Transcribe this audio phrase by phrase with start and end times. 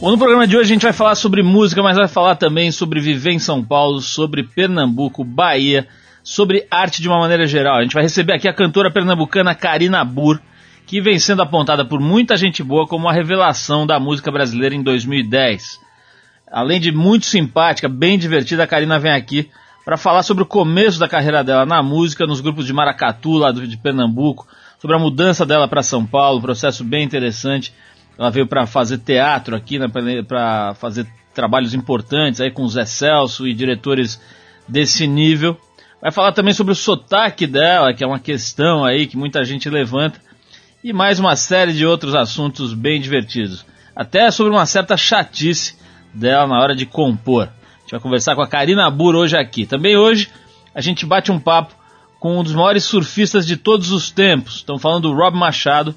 [0.00, 2.72] Bom, no programa de hoje a gente vai falar sobre música, mas vai falar também
[2.72, 5.86] sobre viver em São Paulo, sobre Pernambuco, Bahia,
[6.22, 7.78] sobre arte de uma maneira geral.
[7.78, 10.40] A gente vai receber aqui a cantora pernambucana Karina Burr,
[10.84, 14.82] que vem sendo apontada por muita gente boa como a revelação da música brasileira em
[14.82, 15.80] 2010.
[16.50, 19.48] Além de muito simpática, bem divertida, a Karina vem aqui
[19.84, 23.52] para falar sobre o começo da carreira dela na música, nos grupos de Maracatu, lá
[23.52, 24.46] de Pernambuco,
[24.78, 27.72] sobre a mudança dela para São Paulo, um processo bem interessante
[28.18, 29.86] ela veio para fazer teatro aqui, né,
[30.26, 34.20] para fazer trabalhos importantes aí com o Zé Celso e diretores
[34.68, 35.58] desse nível.
[36.00, 39.68] Vai falar também sobre o sotaque dela, que é uma questão aí que muita gente
[39.68, 40.20] levanta,
[40.82, 43.64] e mais uma série de outros assuntos bem divertidos.
[43.96, 45.76] Até sobre uma certa chatice
[46.12, 47.44] dela na hora de compor.
[47.44, 49.66] A gente vai conversar com a Karina Bur hoje aqui.
[49.66, 50.28] Também hoje
[50.74, 51.74] a gente bate um papo
[52.20, 54.56] com um dos maiores surfistas de todos os tempos.
[54.56, 55.94] Estamos falando do Rob Machado,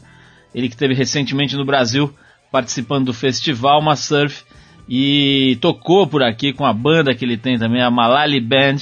[0.58, 2.12] ele que esteve recentemente no Brasil
[2.52, 4.44] participando do festival Uma Surf
[4.90, 8.78] e tocou por aqui com a banda que ele tem também, a Malali Band,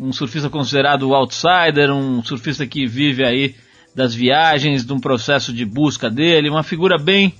[0.00, 3.54] um surfista considerado outsider, um surfista que vive aí
[3.94, 7.32] das viagens, de um processo de busca dele, uma figura bem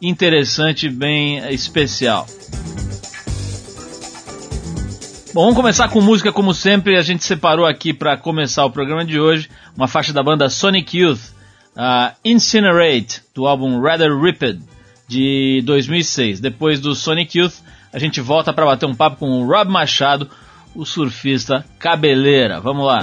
[0.00, 2.26] interessante, bem especial.
[5.34, 6.96] Bom, vamos começar com música como sempre.
[6.96, 10.96] A gente separou aqui para começar o programa de hoje uma faixa da banda Sonic
[10.96, 11.34] Youth,
[11.76, 14.60] uh, Incinerate, do álbum Rather Ripped,
[15.08, 16.40] de 2006.
[16.40, 17.54] Depois do Sonic Youth,
[17.92, 20.28] a gente volta para bater um papo com o Rob Machado,
[20.74, 22.60] o surfista cabeleira.
[22.60, 23.00] Vamos lá!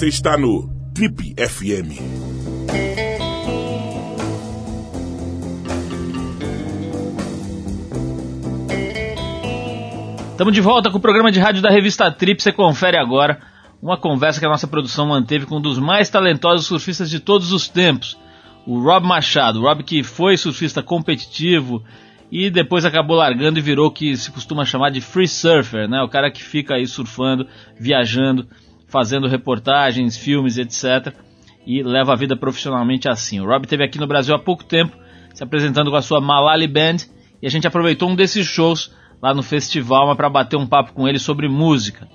[0.00, 1.92] Você está no Trip FM.
[10.30, 12.42] Estamos de volta com o programa de rádio da revista Trip.
[12.42, 13.42] Você confere agora
[13.82, 17.52] uma conversa que a nossa produção manteve com um dos mais talentosos surfistas de todos
[17.52, 18.16] os tempos,
[18.66, 19.60] o Rob Machado.
[19.60, 21.84] O Rob que foi surfista competitivo
[22.32, 26.00] e depois acabou largando e virou o que se costuma chamar de free surfer, né?
[26.00, 27.46] O cara que fica aí surfando,
[27.78, 28.48] viajando,
[28.90, 31.14] fazendo reportagens, filmes, etc.
[31.66, 33.40] E leva a vida profissionalmente assim.
[33.40, 34.96] O Rob esteve aqui no Brasil há pouco tempo,
[35.32, 36.96] se apresentando com a sua Malali Band,
[37.40, 41.08] e a gente aproveitou um desses shows lá no festival para bater um papo com
[41.08, 42.08] ele sobre música.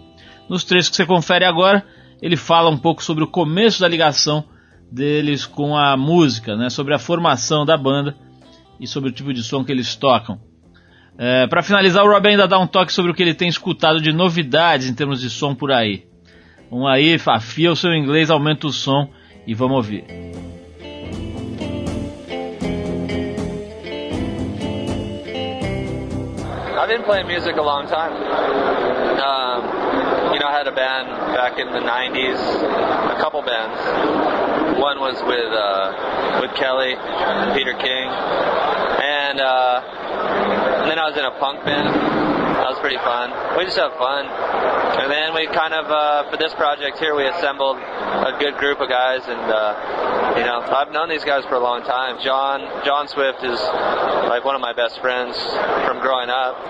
[0.50, 1.84] Nos trechos que você confere agora,
[2.22, 4.44] ele fala um pouco sobre o começo da ligação
[4.92, 8.16] deles com a música, né, sobre a formação da banda
[8.80, 10.40] e sobre o tipo de som que eles tocam.
[11.18, 14.02] É, para finalizar, o Rob ainda dá um toque sobre o que ele tem escutado
[14.02, 16.06] de novidades em termos de som por aí.
[16.70, 19.10] Vamos aí, afia o seu inglês, aumenta o som
[19.46, 20.04] e vamos ouvir.
[26.78, 28.14] I've been playing music a long time.
[28.14, 32.38] Um, you know, I had a band back in the '90s,
[33.12, 33.80] a couple bands.
[34.80, 36.96] One was with uh, with Kelly,
[37.56, 38.10] Peter King,
[39.02, 39.82] and, uh,
[40.82, 42.25] and then I was in a punk band
[42.86, 43.34] pretty fun.
[43.58, 44.30] We just have fun.
[44.30, 48.80] And then we kind of, uh, for this project here, we assembled a good group
[48.80, 52.22] of guys, and uh, you know, I've known these guys for a long time.
[52.22, 53.58] John John Swift is
[54.30, 55.34] like one of my best friends
[55.82, 56.62] from growing up.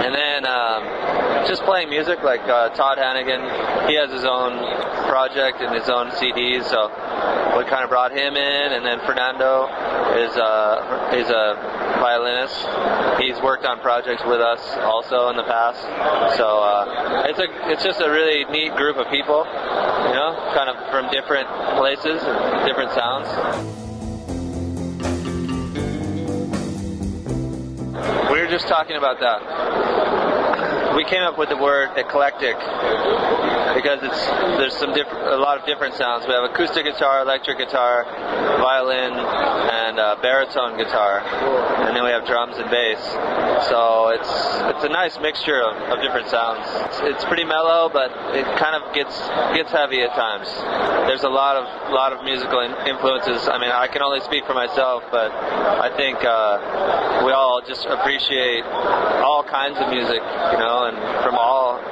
[0.00, 3.44] And then um, just playing music, like uh, Todd Hannigan,
[3.84, 4.56] he has his own
[5.12, 6.88] project and his own CDs, so
[7.52, 9.68] we kind of brought him in, and then Fernando
[10.24, 12.54] is uh, is a violinist.
[13.20, 15.80] He's worked on projects with us also in the past,
[16.36, 20.68] so uh, it's a it's just a really neat group of people, you know, kind
[20.68, 21.48] of from different
[21.78, 23.28] places and different sounds.
[28.30, 30.57] We were just talking about that
[30.96, 32.56] we came up with the word eclectic
[33.74, 34.22] because it's
[34.58, 36.26] there's some different, a lot of different sounds.
[36.26, 38.04] We have acoustic guitar, electric guitar,
[38.58, 43.00] violin, and uh, baritone guitar, and then we have drums and bass.
[43.68, 46.62] So it's it's a nice mixture of, of different sounds.
[46.86, 49.10] It's, it's pretty mellow, but it kind of gets
[49.58, 50.46] gets heavy at times.
[51.10, 53.48] There's a lot of lot of musical influences.
[53.50, 57.90] I mean, I can only speak for myself, but I think uh, we all just
[57.90, 58.62] appreciate
[59.26, 60.94] all kinds of music, you know, and
[61.26, 61.82] from all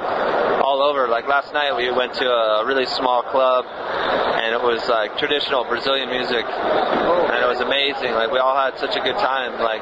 [0.67, 1.07] all over.
[1.07, 5.63] Like last night, we went to a really small club, and it was like traditional
[5.63, 8.11] Brazilian music, and it was amazing.
[8.11, 9.63] Like we all had such a good time.
[9.63, 9.79] Like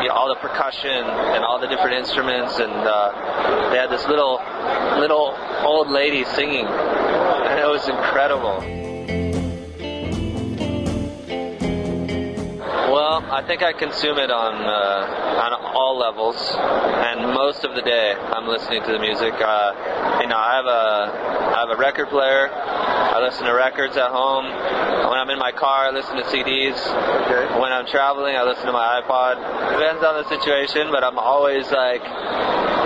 [0.00, 1.04] you know, all the percussion
[1.36, 4.40] and all the different instruments, and uh, they had this little
[4.96, 8.77] little old lady singing, and it was incredible.
[13.18, 17.82] Well, I think I consume it on uh, on all levels, and most of the
[17.82, 19.34] day I'm listening to the music.
[19.34, 22.46] Uh, you know, I have a I have a record player.
[22.48, 24.44] I listen to records at home.
[24.46, 26.78] When I'm in my car, I listen to CDs.
[26.78, 27.58] Okay.
[27.58, 29.42] When I'm traveling, I listen to my iPod.
[29.74, 32.02] Depends on the situation, but I'm always like,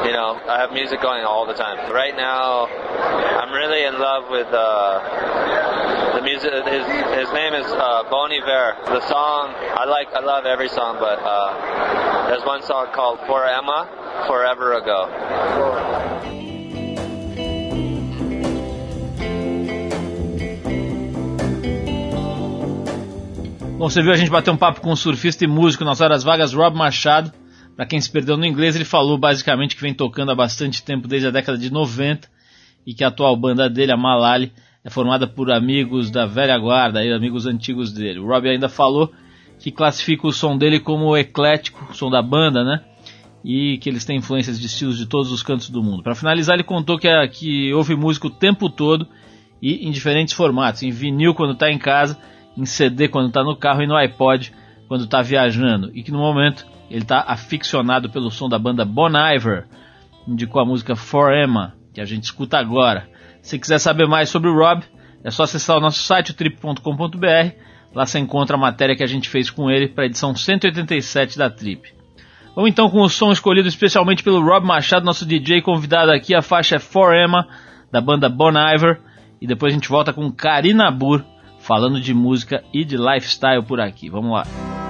[0.08, 1.92] you know, I have music going all the time.
[1.92, 2.72] Right now,
[3.36, 4.48] I'm really in love with.
[4.48, 6.84] Uh, the music, his
[7.16, 8.76] his name is uh, Bon Iver.
[8.86, 13.44] The song I like, I love every song, but uh, there's one song called For
[13.44, 13.88] Emma,
[14.26, 15.08] Forever Ago.
[23.78, 26.22] Bom, você viu a gente bater um papo com um surfista e músico nas horas
[26.22, 27.32] vagas, Rob Machado.
[27.74, 31.08] Para quem se perdeu no inglês, ele falou basicamente que vem tocando há bastante tempo,
[31.08, 32.28] desde a década de 90,
[32.86, 34.52] e que a atual banda dele, a Malali,
[34.84, 38.20] é formada por amigos da velha guarda, amigos antigos dele.
[38.20, 39.12] O Rob ainda falou
[39.62, 42.80] que classifica o som dele como eclético, o som da banda, né?
[43.44, 46.02] E que eles têm influências de estilos de todos os cantos do mundo.
[46.02, 49.06] Para finalizar, ele contou que, é, que ouve música o tempo todo
[49.60, 52.18] e em diferentes formatos, em vinil quando está em casa,
[52.56, 54.52] em CD quando está no carro e no iPod
[54.88, 55.92] quando está viajando.
[55.94, 59.66] E que no momento ele está aficionado pelo som da banda Bon Iver.
[60.26, 63.08] Indicou a música For Emma, que a gente escuta agora.
[63.40, 64.82] Se quiser saber mais sobre o Rob,
[65.22, 67.71] é só acessar o nosso site, trip.com.br.
[67.94, 71.36] Lá você encontra a matéria que a gente fez com ele para a edição 187
[71.36, 71.92] da Trip.
[72.54, 76.34] Vamos então com o som escolhido especialmente pelo Rob Machado, nosso DJ convidado aqui.
[76.34, 77.46] A faixa é For Emma,
[77.90, 79.00] da banda Bon Iver.
[79.40, 81.24] E depois a gente volta com Karina Burr,
[81.58, 84.08] falando de música e de lifestyle por aqui.
[84.08, 84.81] Vamos lá.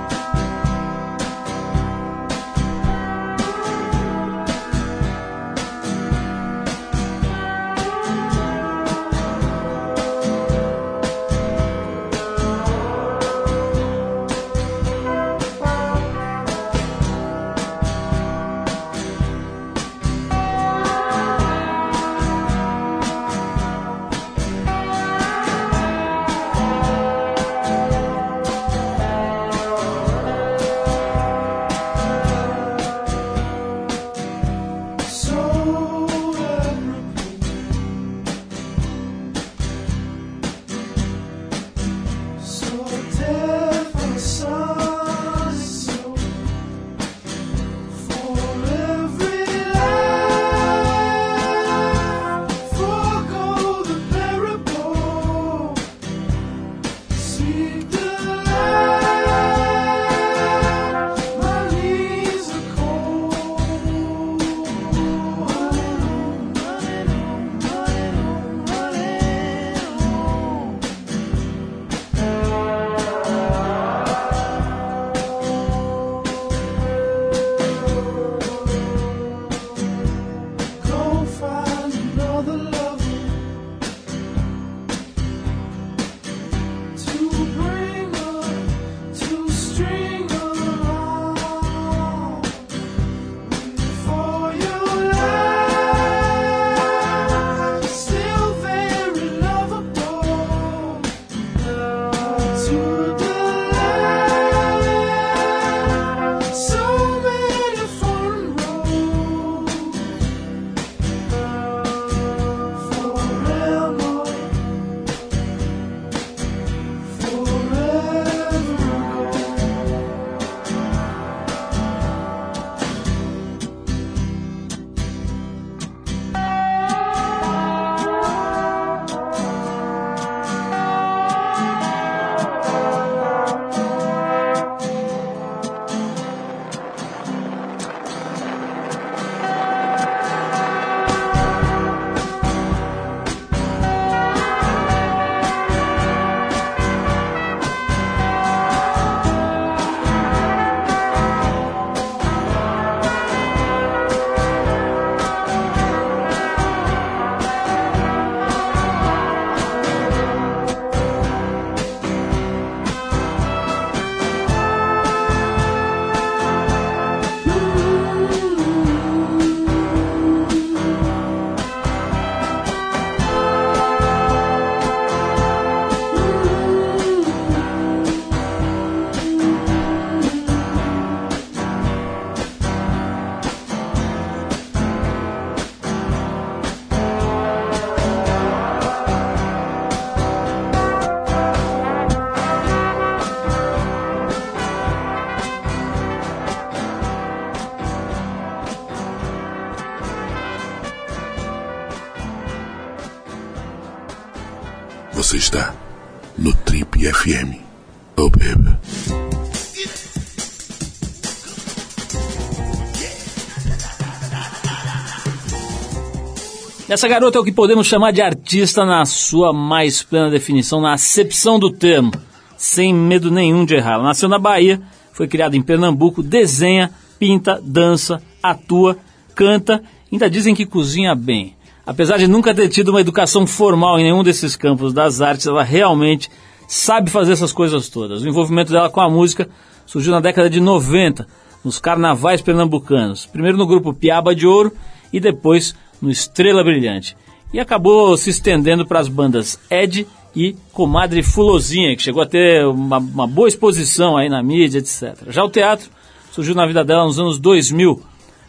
[216.92, 220.92] Essa garota é o que podemos chamar de artista na sua mais plena definição, na
[220.92, 222.12] acepção do termo,
[222.54, 223.94] sem medo nenhum de errar.
[223.94, 224.78] Ela nasceu na Bahia,
[225.14, 228.98] foi criada em Pernambuco, desenha, pinta, dança, atua,
[229.34, 229.82] canta,
[230.12, 231.56] ainda dizem que cozinha bem.
[231.86, 235.64] Apesar de nunca ter tido uma educação formal em nenhum desses campos das artes, ela
[235.64, 236.30] realmente
[236.68, 238.20] sabe fazer essas coisas todas.
[238.20, 239.48] O envolvimento dela com a música
[239.86, 241.26] surgiu na década de 90,
[241.64, 243.24] nos carnavais pernambucanos.
[243.24, 244.70] Primeiro no grupo Piaba de Ouro
[245.10, 247.16] e depois no Estrela Brilhante.
[247.52, 252.66] E acabou se estendendo para as bandas Ed e Comadre Fulozinha, que chegou a ter
[252.66, 255.16] uma, uma boa exposição aí na mídia, etc.
[255.28, 255.88] Já o teatro
[256.32, 258.02] surgiu na vida dela nos anos 2000,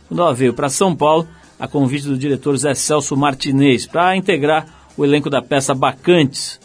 [0.08, 1.28] quando ela veio para São Paulo
[1.60, 4.66] a convite do diretor Zé Celso Martinez para integrar
[4.98, 6.60] o elenco da peça Bacantes.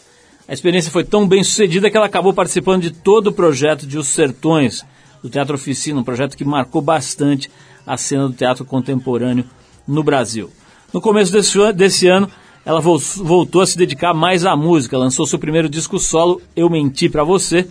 [0.49, 3.99] A experiência foi tão bem sucedida que ela acabou participando de todo o projeto de
[3.99, 4.85] Os Sertões,
[5.23, 7.51] do Teatro Oficina, um projeto que marcou bastante
[7.87, 9.45] a cena do teatro contemporâneo
[9.87, 10.51] no Brasil.
[10.93, 12.31] No começo desse, desse ano,
[12.65, 17.11] ela voltou a se dedicar mais à música, lançou seu primeiro disco solo, Eu Menti
[17.11, 17.69] Pra Você,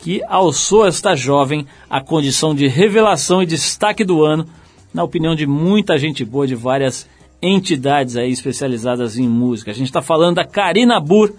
[0.00, 4.46] que alçou esta jovem à condição de revelação e destaque do ano
[4.94, 7.06] na opinião de muita gente boa de várias
[7.42, 9.70] entidades aí especializadas em música.
[9.70, 11.32] A gente está falando da Karina Burr,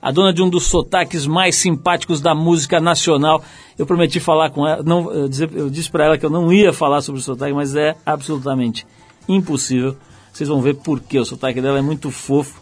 [0.00, 3.44] a dona de um dos sotaques mais simpáticos da música nacional.
[3.78, 6.72] Eu prometi falar com ela, não, eu, eu disse para ela que eu não ia
[6.72, 8.86] falar sobre o sotaque, mas é absolutamente
[9.28, 9.94] impossível.
[10.34, 11.20] Vocês vão ver por quê.
[11.20, 12.60] O sotaque dela é muito fofo.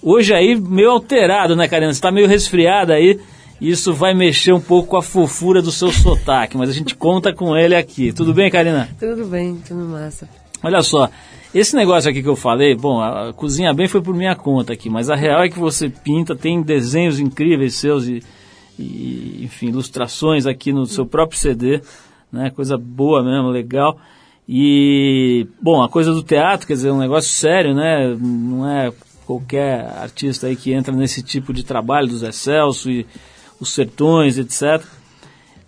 [0.00, 1.92] Hoje aí, meio alterado, né, Karina?
[1.92, 3.18] Você está meio resfriada aí.
[3.60, 7.34] Isso vai mexer um pouco com a fofura do seu sotaque, mas a gente conta
[7.34, 8.12] com ele aqui.
[8.12, 8.88] Tudo bem, Karina?
[8.98, 10.28] Tudo bem, tudo massa.
[10.62, 11.10] Olha só,
[11.52, 14.88] esse negócio aqui que eu falei, bom, a cozinha bem foi por minha conta aqui,
[14.88, 18.22] mas a real é que você pinta, tem desenhos incríveis seus e,
[18.78, 21.82] e enfim, ilustrações aqui no seu próprio CD,
[22.32, 22.50] né?
[22.50, 23.98] Coisa boa mesmo, legal.
[24.52, 28.16] E, bom, a coisa do teatro, quer dizer, é um negócio sério, né?
[28.18, 28.92] Não é
[29.24, 33.06] qualquer artista aí que entra nesse tipo de trabalho do Zé Celso e
[33.60, 34.84] os sertões, etc.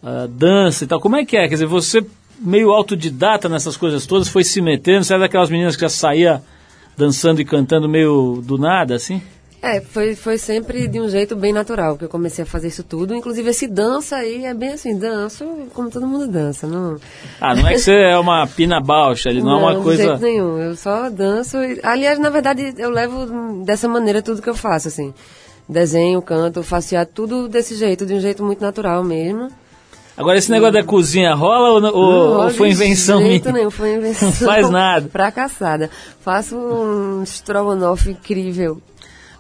[0.03, 0.99] Uh, dança e tal.
[1.01, 1.47] Como é que é?
[1.47, 2.05] Quer dizer, você
[2.41, 6.43] meio autodidata nessas coisas todas, foi se metendo, você era daquelas meninas que já saía
[6.97, 9.23] dançando e cantando meio do nada, assim?
[9.63, 12.83] É, foi, foi sempre de um jeito bem natural que eu comecei a fazer isso
[12.83, 13.15] tudo.
[13.15, 16.67] Inclusive, esse dança aí é bem assim, danço como todo mundo dança.
[16.67, 16.97] Não...
[17.41, 20.03] Ah, não é que você é uma pina baucha, ele não, não é uma coisa...
[20.03, 21.59] de jeito nenhum, eu só danço.
[21.59, 25.15] E, aliás, na verdade, eu levo dessa maneira tudo que eu faço, assim.
[25.69, 29.49] Desenho, canto, faço teatro, tudo desse jeito, de um jeito muito natural mesmo.
[30.17, 33.59] Agora, esse negócio da cozinha rola ou, ou, ou foi invenção de jeito minha?
[33.59, 34.29] Nenhum, foi invenção.
[34.29, 35.09] Não faz nada.
[35.09, 35.89] Fracassada.
[36.21, 38.83] Faço um estrogonofe incrível.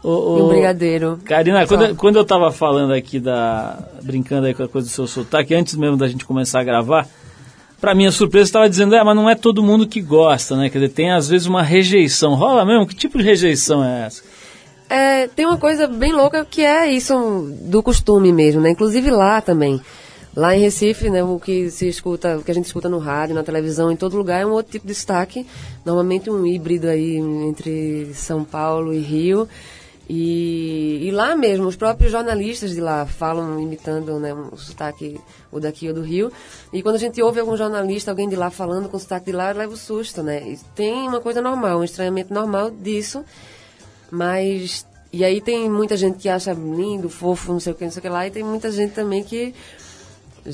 [0.03, 1.19] O, o, um brigadeiro.
[1.25, 3.79] Karina, quando, quando eu estava falando aqui da.
[4.03, 7.07] brincando aí com a coisa do seu sotaque, antes mesmo da gente começar a gravar,
[7.81, 10.69] para minha surpresa, estava dizendo, é, mas não é todo mundo que gosta, né?
[10.71, 12.35] Quer dizer, tem às vezes uma rejeição.
[12.35, 12.87] Rola mesmo?
[12.87, 14.23] Que tipo de rejeição é essa?
[14.89, 18.71] É, tem uma coisa bem louca que é isso do costume mesmo, né?
[18.71, 19.81] Inclusive lá também.
[20.35, 23.35] Lá em Recife, né, o que se escuta, o que a gente escuta no rádio,
[23.35, 25.47] na televisão, em todo lugar é um outro tipo de destaque,
[25.85, 29.47] normalmente um híbrido aí entre São Paulo e Rio.
[30.15, 35.19] E, e lá mesmo, os próprios jornalistas de lá falam imitando né, um sotaque,
[35.51, 36.31] o daqui ou do Rio.
[36.71, 39.33] E quando a gente ouve algum jornalista, alguém de lá falando com o sotaque de
[39.33, 40.47] lá, leva o susto, né?
[40.47, 43.25] E tem uma coisa normal, um estranhamento normal disso,
[44.11, 44.87] mas...
[45.11, 48.01] E aí tem muita gente que acha lindo, fofo, não sei o que, não sei
[48.01, 49.55] o que lá, e tem muita gente também que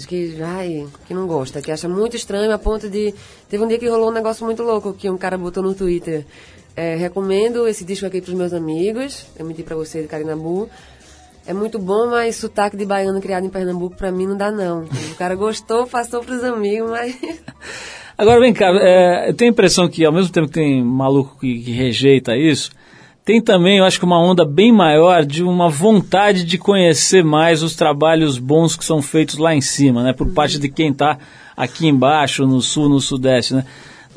[0.07, 3.13] que, ai, que não gosta, que acha muito estranho a ponto de.
[3.49, 6.27] Teve um dia que rolou um negócio muito louco que um cara botou no Twitter.
[6.79, 9.27] É, recomendo esse disco aqui para os meus amigos.
[9.37, 10.71] Eu menti para você de Carinabu.
[11.45, 14.85] É muito bom, mas sotaque de baiano criado em Pernambuco para mim não dá não.
[14.85, 17.19] O cara gostou, passou para os amigos, mas.
[18.17, 21.37] Agora vem cá, é, eu tenho a impressão que ao mesmo tempo que tem maluco
[21.41, 22.71] que, que rejeita isso,
[23.25, 27.61] tem também, eu acho que uma onda bem maior de uma vontade de conhecer mais
[27.61, 30.13] os trabalhos bons que são feitos lá em cima, né?
[30.13, 31.19] Por parte de quem está
[31.57, 33.65] aqui embaixo, no sul, no sudeste, né?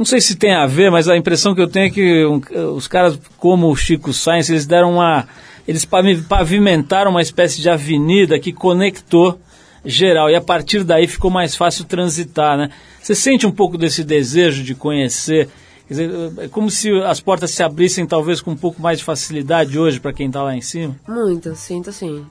[0.01, 2.41] Não sei se tem a ver, mas a impressão que eu tenho é que um,
[2.75, 5.27] os caras como o Chico Sainz, eles deram uma...
[5.67, 5.85] Eles
[6.27, 9.39] pavimentaram uma espécie de avenida que conectou
[9.85, 12.71] geral e a partir daí ficou mais fácil transitar, né?
[12.99, 15.47] Você sente um pouco desse desejo de conhecer
[15.87, 16.09] dizer,
[16.39, 19.99] é como se as portas se abrissem talvez com um pouco mais de facilidade hoje
[19.99, 20.95] para quem está lá em cima?
[21.07, 22.25] Muito, sinto sim.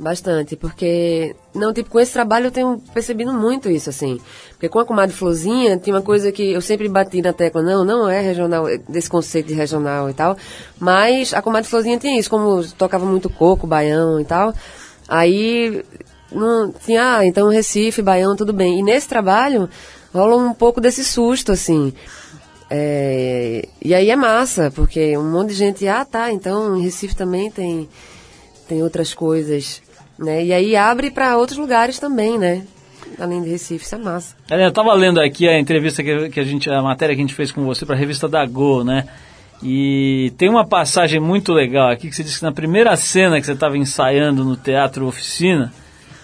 [0.00, 4.18] Bastante, porque, não, tipo, com esse trabalho eu tenho percebido muito isso, assim.
[4.52, 7.84] Porque com a comadre Flozinha, tinha uma coisa que eu sempre bati na tecla, não,
[7.84, 10.38] não é regional, é desse conceito de regional e tal,
[10.78, 14.54] mas a comadre Flozinha tinha isso, como tocava muito coco, baião e tal,
[15.06, 15.84] aí,
[16.32, 18.78] não, tinha, ah, então Recife, baião, tudo bem.
[18.78, 19.68] E nesse trabalho,
[20.14, 21.92] rola um pouco desse susto, assim.
[22.70, 27.14] É, e aí é massa, porque um monte de gente, ah tá, então em Recife
[27.14, 27.86] também tem,
[28.66, 29.82] tem outras coisas,
[30.20, 30.44] né?
[30.44, 32.62] E aí abre para outros lugares também, né?
[33.18, 34.36] Além de Recife, isso é massa.
[34.50, 37.24] É, eu tava lendo aqui a entrevista que, que a gente, a matéria que a
[37.24, 39.06] gente fez com você para a revista da Go, né?
[39.62, 43.46] E tem uma passagem muito legal aqui que você disse que na primeira cena que
[43.46, 45.72] você estava ensaiando no teatro oficina,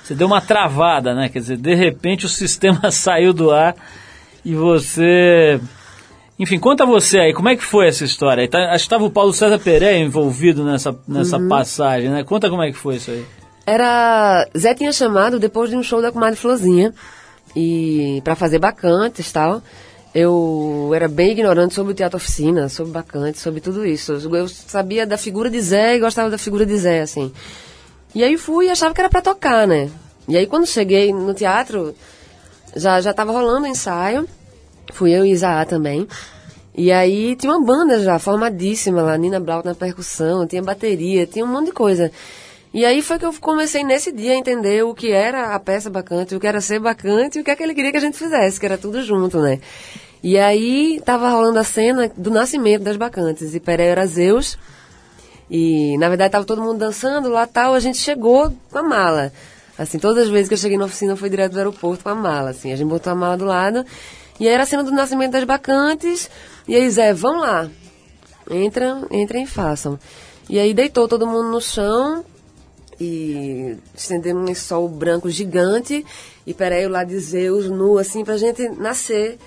[0.02, 1.28] você deu uma travada, né?
[1.28, 3.74] Quer dizer, de repente o sistema saiu do ar
[4.44, 5.60] e você
[6.38, 8.46] enfim, conta você aí, como é que foi essa história?
[8.46, 11.48] Tá, acho que estava o Paulo César Pereira envolvido nessa, nessa uhum.
[11.48, 12.24] passagem, né?
[12.24, 13.24] Conta como é que foi isso aí.
[13.66, 14.48] Era.
[14.56, 16.94] Zé tinha chamado depois de um show da comadre Flozinha.
[17.54, 19.62] E para fazer bacantes e tal.
[20.14, 24.12] Eu era bem ignorante sobre o teatro oficina, sobre bacantes, sobre tudo isso.
[24.12, 27.30] Eu sabia da figura de Zé e gostava da figura de Zé, assim.
[28.14, 29.90] E aí fui e achava que era para tocar, né?
[30.26, 31.94] E aí quando cheguei no teatro,
[32.74, 34.26] já, já tava rolando o ensaio.
[34.92, 36.08] Fui eu e Isaá também.
[36.74, 41.44] E aí tinha uma banda já formadíssima lá, Nina Blau na percussão, tinha bateria, tinha
[41.44, 42.10] um monte de coisa.
[42.76, 45.88] E aí foi que eu comecei nesse dia a entender o que era a peça
[45.88, 48.00] bacante, o que era ser bacante e o que é que ele queria que a
[48.00, 49.60] gente fizesse, que era tudo junto, né?
[50.22, 53.54] E aí tava rolando a cena do nascimento das bacantes.
[53.54, 54.58] E Pereira era Zeus.
[55.50, 59.32] E na verdade tava todo mundo dançando lá tal, a gente chegou com a mala.
[59.78, 62.14] Assim, todas as vezes que eu cheguei na oficina foi direto do aeroporto com a
[62.14, 62.74] mala, assim.
[62.74, 63.86] A gente botou a mala do lado
[64.38, 66.28] e aí era a cena do nascimento das bacantes.
[66.68, 67.70] E aí, Zé, vão lá.
[68.50, 69.98] Entram, entrem e façam.
[70.46, 72.22] E aí deitou todo mundo no chão
[73.00, 76.04] e estendendo um sol branco gigante
[76.46, 79.38] e Pereio lá de Zeus nu, assim, pra gente nascer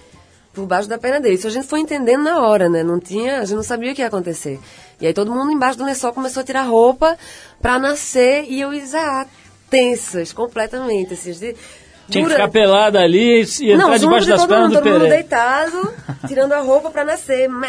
[0.54, 1.36] por baixo da perna dele.
[1.36, 2.84] Isso a gente foi entendendo na hora, né?
[2.84, 4.60] Não tinha, a gente não sabia o que ia acontecer.
[5.00, 7.18] E aí todo mundo embaixo do lençol começou a tirar roupa
[7.62, 9.26] pra nascer e eu Zé
[9.70, 11.56] tensas completamente, assim, de
[12.10, 14.84] Tinha que ficar pelada ali e entrar Não, debaixo das de todo pernas mundo, do
[14.84, 15.94] todo mundo deitado,
[16.28, 17.68] tirando a roupa pra nascer, mé,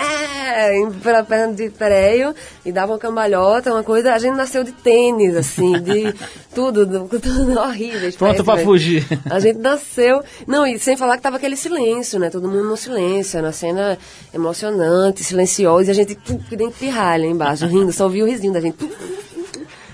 [1.03, 5.37] pela perna de pereio, e dava uma cambalhota, uma coisa, a gente nasceu de tênis,
[5.37, 6.15] assim, de
[6.55, 8.11] tudo, do- tudo horrível.
[8.19, 9.07] Pronto pra fugir.
[9.31, 12.77] A gente nasceu, não, e sem falar que tava aquele silêncio, né, todo mundo no
[12.77, 13.99] silêncio, na cena
[14.33, 18.27] emocionante, silenciosa, e a gente pum, que dentro de pirralha embaixo, rindo, só ouvia o
[18.27, 18.75] risinho da gente.
[18.77, 18.89] pum,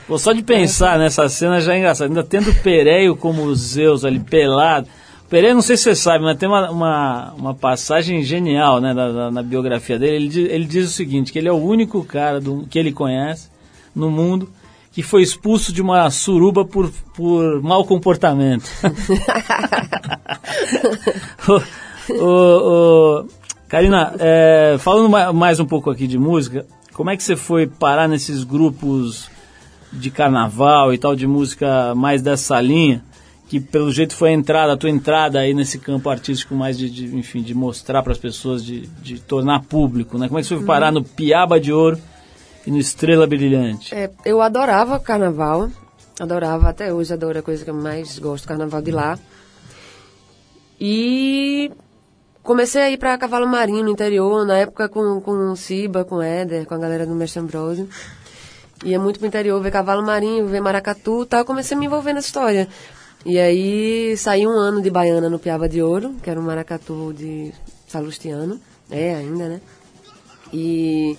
[0.06, 2.08] Pô, só de pensar nessa cena já é engraçado.
[2.08, 4.86] Ainda tendo o Pereio como Zeus ali pelado.
[5.24, 8.92] O Pereio, não sei se você sabe, mas tem uma, uma, uma passagem genial né,
[8.94, 10.14] na, na- na biografia dele.
[10.16, 12.92] Ele, diz- ele diz o seguinte, que ele é o único cara do, que ele
[12.92, 13.48] conhece
[13.94, 14.48] no mundo
[14.92, 18.64] que foi expulso de uma suruba por, por mau comportamento.
[21.48, 23.26] Ô, ô, ô,
[23.68, 26.64] Karina, é, falando ma- mais um pouco aqui de música,
[26.94, 29.28] como é que você foi parar nesses grupos
[29.96, 33.02] de carnaval e tal, de música mais dessa linha,
[33.48, 36.90] que pelo jeito foi a entrada, a tua entrada aí nesse campo artístico mais de,
[36.90, 40.28] de, enfim, de mostrar para as pessoas, de, de tornar público, né?
[40.28, 41.98] Como é que você foi parar no Piaba de Ouro
[42.66, 43.94] e no Estrela Brilhante?
[43.94, 45.70] É, eu adorava carnaval,
[46.18, 49.18] adorava, até hoje adoro a coisa que eu mais gosto, carnaval de lá.
[50.80, 51.70] E
[52.42, 56.16] comecei a ir para Cavalo Marinho no interior, na época com, com o Ciba, com
[56.16, 57.88] o Éder, com a galera do Mestre Ambrosio.
[58.84, 62.12] Ia muito pro interior ver Cavalo Marinho, ver Maracatu e tal, comecei a me envolver
[62.12, 62.68] nessa história.
[63.24, 67.12] E aí saí um ano de Baiana no Piaba de Ouro, que era um maracatu
[67.12, 67.52] de
[67.88, 68.60] Salustiano,
[68.90, 69.60] é ainda, né?
[70.52, 71.18] E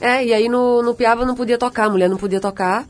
[0.00, 2.88] é, e aí no, no Piaba não podia tocar, a mulher não podia tocar.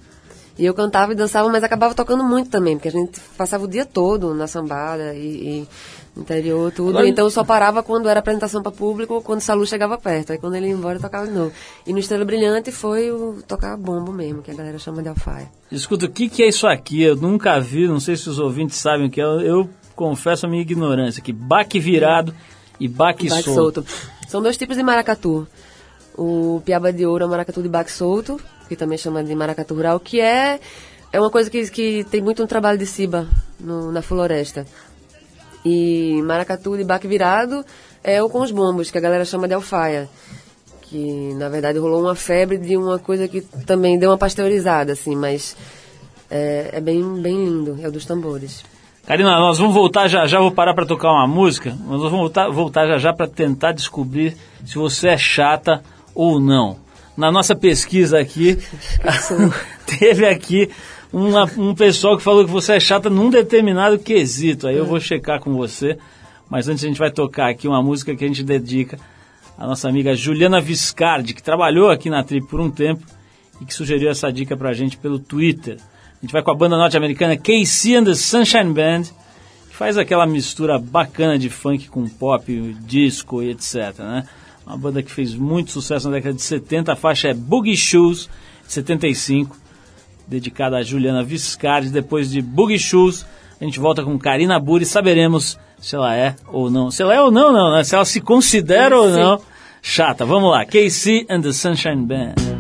[0.59, 3.69] E eu cantava e dançava, mas acabava tocando muito também, porque a gente passava o
[3.69, 5.69] dia todo na sambada e, e
[6.17, 6.91] interior, tudo.
[6.91, 10.33] Agora- Então eu só parava quando era apresentação para público, quando o Salu chegava perto.
[10.33, 11.53] Aí quando ele ia embora, eu tocava de novo.
[11.87, 15.49] E no Estrela Brilhante foi o tocar bombo mesmo, que a galera chama de alfaia.
[15.71, 17.03] Escuta, o que, que é isso aqui?
[17.03, 19.25] Eu nunca vi, não sei se os ouvintes sabem o que é.
[19.25, 22.35] Eu, confesso a minha ignorância, que baque virado
[22.81, 23.83] e baque, baque solto.
[23.83, 23.87] solto.
[24.29, 25.47] São dois tipos de maracatu.
[26.17, 29.75] O piaba de ouro é o maracatu de baque solto, que também chama de maracatu
[29.75, 30.61] rural, que é,
[31.13, 33.27] é uma coisa que, que tem muito um trabalho de ciba
[33.61, 34.67] no- na floresta.
[35.65, 37.65] E maracatu de baque virado
[38.03, 40.09] é o com os bombos, que a galera chama de alfaia.
[40.83, 45.15] Que, na verdade, rolou uma febre de uma coisa que também deu uma pasteurizada, assim,
[45.15, 45.57] mas
[46.31, 48.65] é, é bem, bem lindo, é o dos tambores.
[49.07, 52.19] Karina, nós vamos voltar já já, vou parar para tocar uma música, mas nós vamos
[52.19, 55.83] voltar, voltar já já para tentar descobrir se você é chata
[56.15, 56.77] ou não.
[57.17, 58.59] Na nossa pesquisa aqui,
[59.87, 60.71] teve aqui
[61.13, 64.67] uma- um pessoal que falou que você é chata num determinado quesito.
[64.67, 65.99] Aí eu vou checar com você,
[66.49, 68.99] mas antes a gente vai tocar aqui uma música que a gente dedica
[69.59, 73.05] à nossa amiga Juliana Viscardi, que trabalhou aqui na Trip por um tempo
[73.61, 75.77] e que sugeriu essa dica pra gente pelo Twitter.
[75.77, 79.03] A gente vai com a banda norte-americana KC and the Sunshine Band,
[79.69, 84.25] que faz aquela mistura bacana de funk com pop, disco e etc, né?
[84.67, 88.29] Uma banda que fez muito sucesso na década de 70, a faixa é Boogie Shoes,
[88.67, 89.57] de 75,
[90.33, 91.91] dedicada a Juliana Viscardi.
[91.91, 93.25] Depois de Boogie Shoes,
[93.61, 96.91] a gente volta com Karina Buri saberemos se ela é ou não.
[96.91, 97.85] Se ela é ou não, não, né?
[97.85, 99.17] Se ela se considera ou Sim.
[99.17, 100.25] não chata.
[100.25, 102.52] Vamos lá, KC and the Sunshine Band.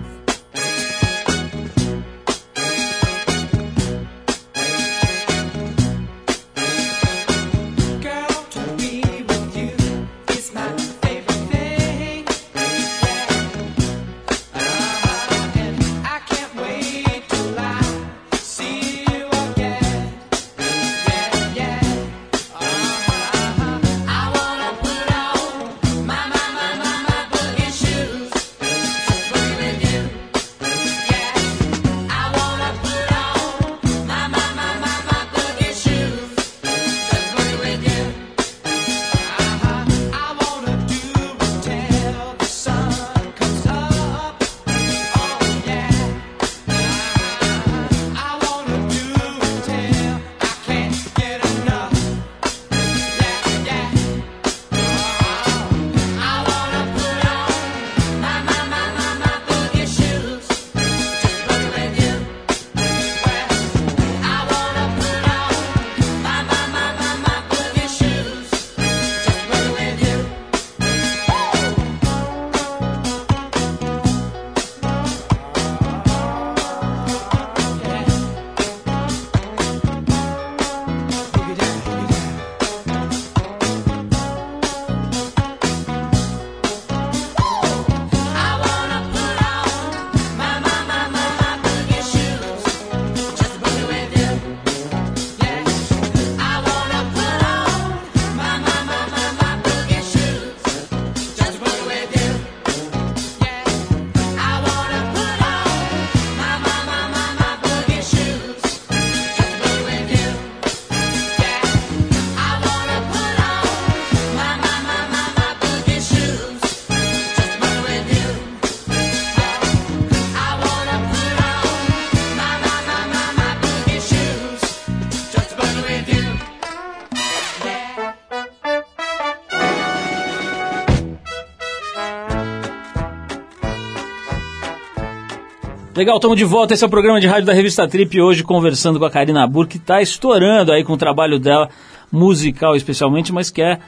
[136.02, 136.74] Legal, estamos de volta.
[136.74, 138.20] Esse é o programa de rádio da revista Trip.
[138.20, 141.68] Hoje conversando com a Karina Burr, que está estourando aí com o trabalho dela,
[142.10, 143.78] musical especialmente, mas que é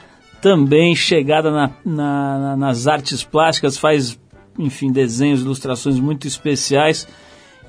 [0.41, 4.17] também chegada na- na- na- nas artes plásticas, faz,
[4.57, 7.05] enfim, desenhos, ilustrações muito especiais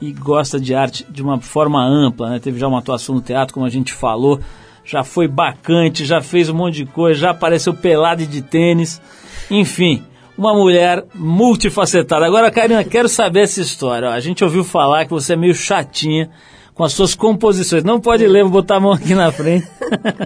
[0.00, 2.30] e gosta de arte de uma forma ampla.
[2.30, 2.38] Né?
[2.38, 4.38] Teve já uma atuação no teatro, como a gente falou,
[4.84, 9.02] já foi bacante, já fez um monte de coisa, já apareceu pelado de tênis.
[9.50, 10.04] Enfim,
[10.36, 12.26] uma mulher multifacetada.
[12.26, 14.08] Agora, Karina, quero saber essa história.
[14.08, 14.12] ó.
[14.12, 16.30] A gente ouviu falar que você é meio chatinha
[16.74, 17.82] com as suas composições.
[17.82, 19.66] Não pode ler, vou botar a mão aqui na frente.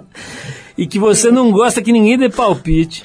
[0.77, 3.05] e que você não gosta que ninguém dê palpite.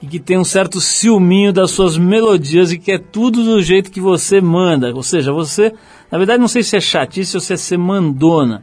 [0.00, 3.90] E que tem um certo ciúminho das suas melodias e que é tudo do jeito
[3.90, 4.94] que você manda.
[4.94, 5.74] Ou seja, você,
[6.10, 8.62] na verdade, não sei se é chatice ou se é ser mandona.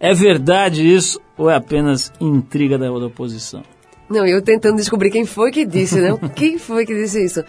[0.00, 3.62] É verdade isso ou é apenas intriga da, da oposição?
[4.08, 6.08] Não, eu tentando descobrir quem foi que disse, né?
[6.34, 7.44] quem foi que disse isso?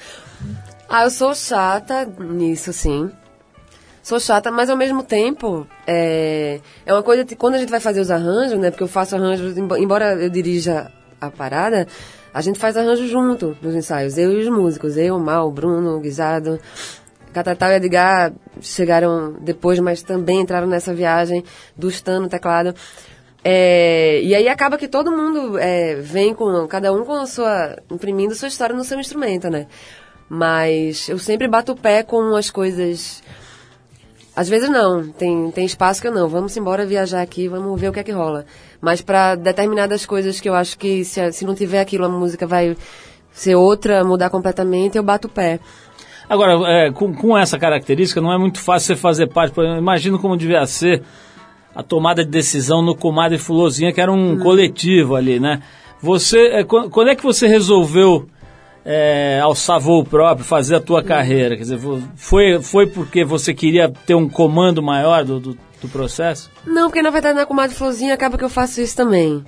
[0.88, 3.10] Ah, eu sou chata nisso, sim.
[4.02, 7.80] Sou chata, mas ao mesmo tempo, é, é uma coisa que quando a gente vai
[7.80, 8.72] fazer os arranjos, né?
[8.72, 10.92] Porque eu faço arranjos, embo- embora eu dirija
[11.22, 11.88] a parada,
[12.34, 14.18] a gente faz arranjo junto nos ensaios.
[14.18, 16.60] Eu e os músicos, eu, Mal, o Bruno, o Guisado.
[17.32, 21.44] Catatal e Edgar chegaram depois, mas também entraram nessa viagem
[21.78, 22.74] do Stan no teclado.
[23.44, 27.78] É, e aí acaba que todo mundo é, vem com, cada um com a sua,
[27.90, 29.68] imprimindo sua história no seu instrumento, né?
[30.28, 33.24] Mas eu sempre bato o pé com as coisas.
[34.36, 36.28] Às vezes não, tem, tem espaço que eu não.
[36.28, 38.46] Vamos embora viajar aqui, vamos ver o que é que rola.
[38.80, 42.46] Mas para determinadas coisas que eu acho que se, se não tiver aquilo, a música
[42.46, 42.78] vai
[43.32, 45.60] ser outra, mudar completamente, eu bato o pé.
[46.30, 49.52] Agora, é, com, com essa característica, não é muito fácil você fazer parte.
[49.52, 51.02] Por exemplo, imagino como devia ser
[51.76, 55.62] a tomada de decisão no Comadre Fulozinha, que era um coletivo ali, né?
[56.02, 58.28] Você, qu- quando é que você resolveu
[58.86, 61.56] é, alçar voo próprio, fazer a tua carreira?
[61.56, 61.80] Quer dizer,
[62.16, 66.50] foi, foi porque você queria ter um comando maior do, do, do processo?
[66.66, 69.44] Não, porque na verdade na Comadre Florzinha acaba que eu faço isso também.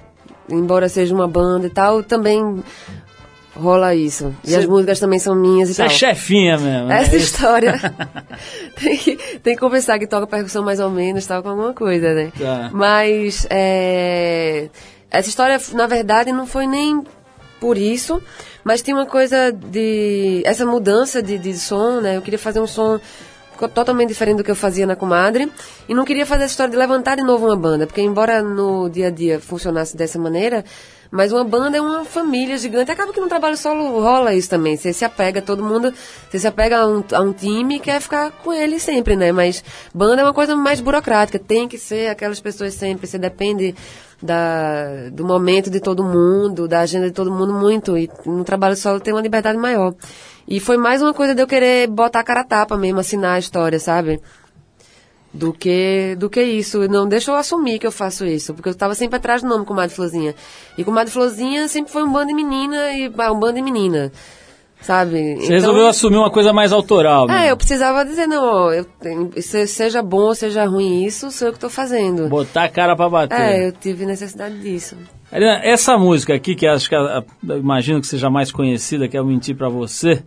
[0.50, 2.62] Embora seja uma banda e tal, também
[3.56, 4.34] rola isso.
[4.44, 5.96] E Cê- as músicas também são minhas e Você é tal.
[5.96, 6.88] chefinha mesmo.
[6.88, 7.02] né?
[7.02, 7.74] Essa história
[8.80, 12.14] tem, que, tem que confessar que toca percussão mais ou menos, tal, com alguma coisa,
[12.14, 12.32] né?
[12.38, 12.70] Tá.
[12.74, 14.70] Mas é,
[15.10, 17.04] essa história, na verdade, não foi nem
[17.60, 18.22] por isso,
[18.64, 20.42] mas tem uma coisa de.
[20.46, 22.18] essa mudança de, de som, né?
[22.18, 23.00] Eu queria fazer um som
[23.76, 25.52] totalmente diferente do que eu fazia na comadre
[25.88, 28.90] e não queria fazer essa história de levantar de novo uma banda, porque embora no
[28.90, 30.66] dia a dia funcionasse dessa maneira,
[31.12, 32.90] mas uma banda é uma família gigante.
[32.90, 34.78] Acaba que no trabalho solo rola isso também.
[34.78, 35.94] Você se apega, todo mundo,
[36.30, 39.34] você se apega a um, a um time e quer ficar com ele sempre, né?
[39.34, 39.62] Mas
[39.94, 41.38] banda é uma coisa mais burocrática.
[41.38, 43.08] Tem que ser aquelas pessoas sempre.
[43.08, 43.76] Você depende
[44.24, 47.98] da, do momento de todo mundo, da agenda de todo mundo muito.
[47.98, 49.94] E no trabalho solo tem uma liberdade maior.
[50.48, 53.36] E foi mais uma coisa de eu querer botar a cara a tapa mesmo, assinar
[53.36, 54.22] a história, sabe?
[55.34, 56.88] Do que do que isso.
[56.90, 59.66] Não deixa eu assumir que eu faço isso, porque eu estava sempre atrás do nome
[59.66, 60.36] Comadre Florzinha.
[60.78, 64.12] E Comadre Florzinha sempre foi um bando de menina e ah, um bando de menina.
[64.82, 65.36] Sabe?
[65.36, 67.28] Você resolveu assumir uma coisa mais autoral.
[67.28, 67.46] né?
[67.48, 68.84] É, eu precisava dizer, não, eu
[69.68, 72.28] seja bom ou seja ruim isso, sou eu que estou fazendo.
[72.28, 73.40] Botar a cara pra bater.
[73.40, 74.98] É, eu tive necessidade disso.
[75.32, 79.22] Essa música aqui, que acho que a- a- imagino que seja mais conhecida, que é
[79.22, 80.24] o Mentir Pra Você,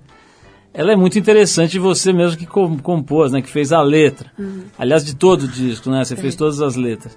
[0.74, 3.40] ela é muito interessante você mesmo que com- compôs, né?
[3.40, 4.30] Que fez a letra.
[4.78, 6.04] Aliás, de todo o disco, né?
[6.04, 7.16] Você fez todas as letras.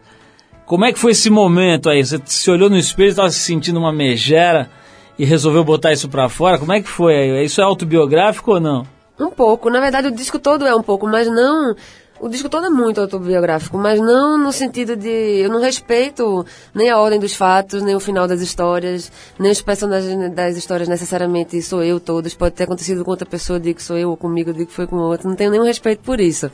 [0.66, 2.06] Como é que foi esse momento aí?
[2.06, 4.70] Você se olhou no espelho, estava se sentindo uma megera
[5.18, 6.58] e resolveu botar isso pra fora?
[6.60, 7.46] Como é que foi aí?
[7.46, 8.86] Isso é autobiográfico ou não?
[9.20, 11.74] Um pouco, na verdade o disco todo é um pouco, mas não.
[12.20, 15.08] O disco todo é muito autobiográfico, mas não no sentido de.
[15.08, 19.62] Eu não respeito nem a ordem dos fatos, nem o final das histórias, nem os
[19.62, 22.34] personagens das histórias necessariamente sou eu todos.
[22.34, 24.88] Pode ter acontecido com outra pessoa, digo que sou eu, ou comigo, digo que foi
[24.88, 25.30] com outro.
[25.30, 26.50] Não tenho nenhum respeito por isso.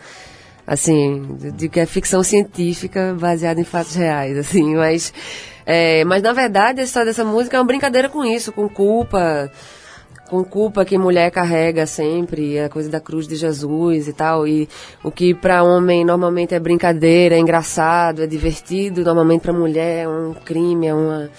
[0.67, 5.13] Assim, de, de que é ficção científica baseada em fatos reais, assim, mas.
[5.65, 9.49] é, mas na verdade a história dessa música é uma brincadeira com isso, com culpa
[10.33, 14.67] com culpa que mulher carrega sempre, a coisa da cruz de Jesus e tal, e
[15.03, 20.07] o que para homem normalmente é brincadeira, é engraçado, é divertido, normalmente para mulher é
[20.07, 21.29] um crime, é uma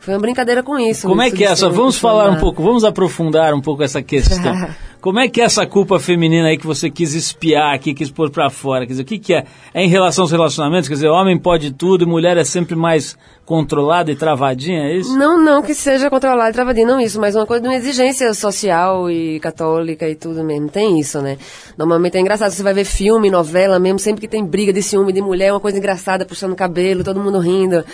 [0.00, 1.06] foi uma brincadeira com isso.
[1.06, 1.68] Como é que é essa?
[1.68, 4.66] Vamos falar um pouco, vamos aprofundar um pouco essa questão.
[5.02, 8.30] Como é que é essa culpa feminina aí que você quis espiar aqui, quis pôr
[8.30, 8.86] pra fora?
[8.86, 9.44] Quer dizer, o que, que é?
[9.74, 10.88] É em relação aos relacionamentos?
[10.88, 15.18] Quer dizer, homem pode tudo e mulher é sempre mais controlada e travadinha, é isso?
[15.18, 18.32] Não, não que seja controlado e travadinho, não isso, mas uma coisa de uma exigência
[18.32, 20.68] social e católica e tudo mesmo.
[20.68, 21.36] Tem isso, né?
[21.76, 25.12] Normalmente é engraçado, você vai ver filme, novela mesmo, sempre que tem briga de ciúme
[25.12, 27.84] de mulher, é uma coisa engraçada, puxando o cabelo, todo mundo rindo.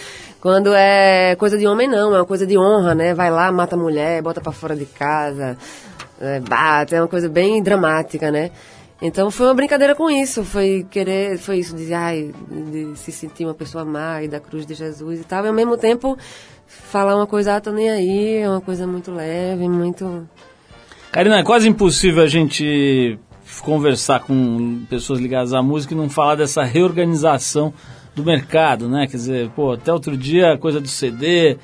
[0.42, 3.14] Quando é coisa de homem, não, é uma coisa de honra, né?
[3.14, 5.56] Vai lá, mata a mulher, bota pra fora de casa,
[6.20, 8.50] é, bate, é uma coisa bem dramática, né?
[9.00, 13.44] Então foi uma brincadeira com isso, foi querer, foi isso de, ai, de se sentir
[13.44, 16.18] uma pessoa má e da cruz de Jesus e tal, e ao mesmo tempo
[16.66, 20.28] falar uma coisa, ah, tô nem aí, é uma coisa muito leve, muito...
[21.12, 23.18] Karina, é quase impossível a gente
[23.62, 27.72] conversar com pessoas ligadas à música e não falar dessa reorganização
[28.14, 29.06] do mercado, né?
[29.06, 31.56] Quer dizer, pô, até outro dia a coisa do CD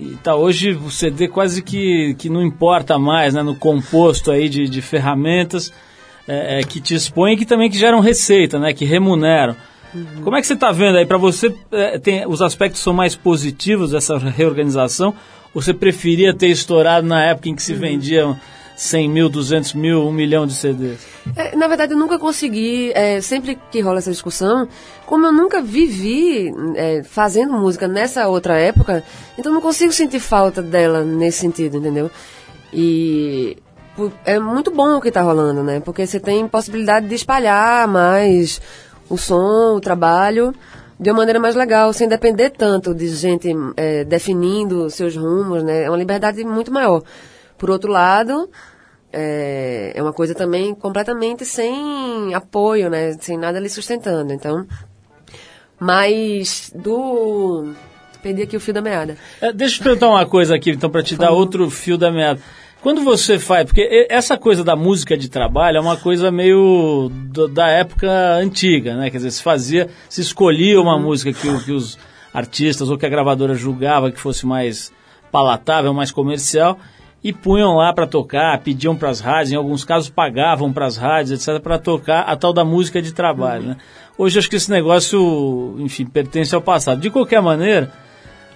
[0.00, 3.42] e tá hoje o CD quase que, que não importa mais, né?
[3.42, 5.72] No composto aí de, de ferramentas
[6.26, 8.72] é, é, que te expõem e que também que geram receita, né?
[8.72, 9.56] Que remuneram.
[10.22, 11.06] Como é que você está vendo aí?
[11.06, 15.14] Para você, é, tem, os aspectos são mais positivos dessa reorganização?
[15.54, 18.38] Ou você preferia ter estourado na época em que se vendiam
[18.78, 21.04] 100 mil, 200 mil, 1 milhão de CDs?
[21.34, 24.68] É, na verdade, eu nunca consegui, é, sempre que rola essa discussão,
[25.04, 29.02] como eu nunca vivi é, fazendo música nessa outra época,
[29.36, 32.08] então não consigo sentir falta dela nesse sentido, entendeu?
[32.72, 33.56] E
[34.24, 35.80] é muito bom o que tá rolando, né?
[35.80, 38.60] Porque você tem possibilidade de espalhar mais
[39.10, 40.54] o som, o trabalho,
[41.00, 45.82] de uma maneira mais legal, sem depender tanto de gente é, definindo seus rumos, né?
[45.82, 47.02] É uma liberdade muito maior.
[47.58, 48.48] Por outro lado,
[49.12, 53.12] é, é uma coisa também completamente sem apoio, né?
[53.20, 54.32] Sem nada ali sustentando.
[54.32, 54.66] Então,
[55.78, 57.72] mas do...
[58.22, 59.16] Perdi aqui o fio da meada.
[59.40, 62.10] É, deixa eu te perguntar uma coisa aqui, então, para te dar outro fio da
[62.10, 62.40] meada.
[62.80, 67.48] Quando você faz, porque essa coisa da música de trabalho é uma coisa meio do-
[67.48, 69.10] da época antiga, né?
[69.10, 71.98] Quer dizer, se fazia, se escolhia uma música que, que os
[72.32, 74.92] artistas ou que a gravadora julgava que fosse mais
[75.30, 76.78] palatável, mais comercial,
[77.22, 80.96] e punham lá para tocar, pediam para as rádios, em alguns casos pagavam para as
[80.96, 83.76] rádios, etc, para tocar a tal da música de trabalho, né?
[84.16, 87.00] Hoje acho que esse negócio, enfim, pertence ao passado.
[87.00, 87.92] De qualquer maneira,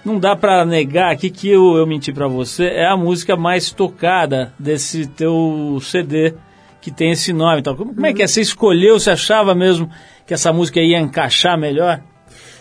[0.03, 3.71] não dá pra negar aqui que eu, eu menti pra você, é a música mais
[3.71, 6.33] tocada desse teu CD
[6.81, 7.61] que tem esse nome.
[7.61, 8.27] Então, como, como é que é?
[8.27, 9.89] Você escolheu, você achava mesmo
[10.27, 12.01] que essa música ia encaixar melhor?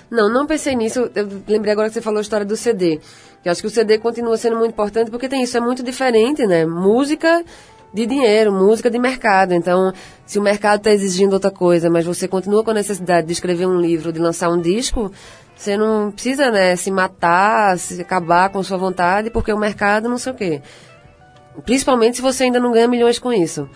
[0.08, 1.10] Não, não pensei nisso.
[1.14, 3.00] Eu lembrei agora que você falou a história do CD.
[3.44, 6.46] Eu acho que o CD continua sendo muito importante porque tem isso, é muito diferente,
[6.46, 6.64] né?
[6.64, 7.44] Música
[7.92, 9.52] de dinheiro, música de mercado.
[9.52, 9.92] Então,
[10.24, 13.66] se o mercado está exigindo outra coisa, mas você continua com a necessidade de escrever
[13.66, 15.12] um livro, de lançar um disco,
[15.54, 20.18] você não precisa, né, se matar, se acabar com sua vontade, porque o mercado não
[20.18, 20.62] sei o quê.
[21.64, 23.68] Principalmente se você ainda não ganha milhões com isso.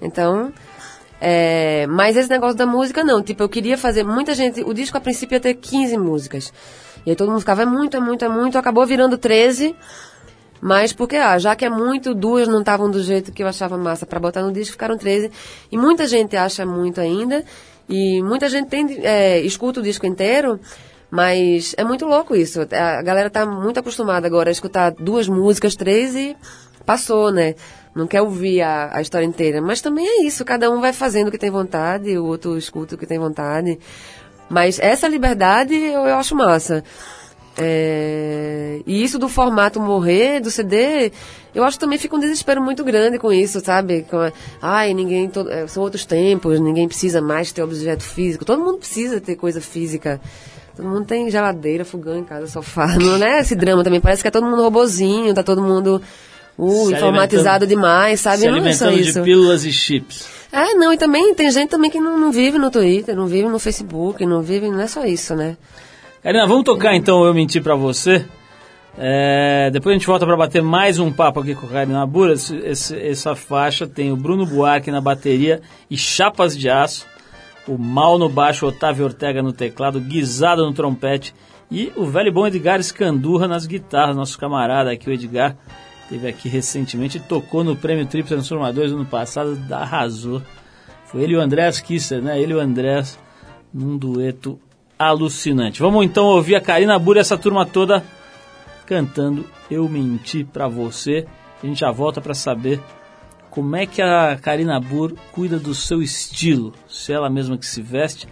[0.00, 0.52] Então,
[1.20, 3.22] é, mas esse negócio da música, não.
[3.22, 4.04] Tipo, eu queria fazer.
[4.04, 4.62] Muita gente.
[4.62, 6.52] O disco a princípio ia ter 15 músicas.
[7.08, 8.58] E aí todo mundo ficava, é muito, é muito, é muito.
[8.58, 9.74] Acabou virando 13.
[10.60, 13.78] Mas porque, ah, já que é muito, duas não estavam do jeito que eu achava
[13.78, 15.30] massa pra botar no disco, ficaram 13.
[15.72, 17.42] E muita gente acha muito ainda.
[17.88, 20.60] E muita gente tem, é, escuta o disco inteiro.
[21.10, 22.60] Mas é muito louco isso.
[22.60, 26.36] A galera tá muito acostumada agora a escutar duas músicas, três e
[26.84, 27.54] passou, né?
[27.94, 29.62] Não quer ouvir a, a história inteira.
[29.62, 32.96] Mas também é isso, cada um vai fazendo o que tem vontade, o outro escuta
[32.96, 33.78] o que tem vontade.
[34.48, 36.82] Mas essa liberdade eu, eu acho massa.
[37.60, 41.10] É, e isso do formato morrer, do CD,
[41.54, 44.06] eu acho que também fica um desespero muito grande com isso, sabe?
[44.08, 44.18] Com,
[44.62, 45.28] ai, ninguém.
[45.28, 48.44] to- é, são outros tempos, ninguém precisa mais ter objeto físico.
[48.44, 50.20] Todo mundo precisa ter coisa física.
[50.76, 52.86] Todo mundo tem geladeira, fogão em casa, sofá.
[52.96, 54.00] Não é esse drama também.
[54.00, 56.00] Parece que é todo mundo robozinho, tá todo mundo
[56.56, 58.38] uh, informatizado demais, sabe?
[58.38, 59.18] Se não é só isso.
[59.18, 60.37] de pílulas e chips.
[60.50, 63.48] É, não, e também tem gente também que não, não vive no Twitter, não vive
[63.48, 65.56] no Facebook, não vive, não é só isso, né?
[66.22, 68.24] Karina, vamos tocar então Eu Menti Pra Você.
[68.96, 72.32] É, depois a gente volta para bater mais um papo aqui com a Karina Bura.
[72.32, 77.06] Esse- esse- essa faixa tem o Bruno Buarque na bateria e chapas de aço,
[77.66, 81.32] o Mal no baixo, o Otávio Ortega no teclado, Guisado no trompete
[81.70, 84.16] e o velho bom Edgar Escandurra nas guitarras.
[84.16, 85.54] Nosso camarada aqui, o Edgar,
[86.08, 90.42] teve aqui recentemente tocou no Prêmio Trip Transformadores ano passado, arrasou.
[91.06, 92.40] Foi ele e o Andrés Kisser, né?
[92.40, 93.18] Ele e o Andrés
[93.72, 94.58] num dueto
[94.98, 95.80] alucinante.
[95.80, 98.02] Vamos então ouvir a Karina Bura essa turma toda
[98.84, 101.26] cantando Eu Menti Pra Você.
[101.62, 102.80] A gente já volta para saber
[103.50, 106.72] como é que a Karina Burr cuida do seu estilo.
[106.88, 108.28] Se ela mesma que se veste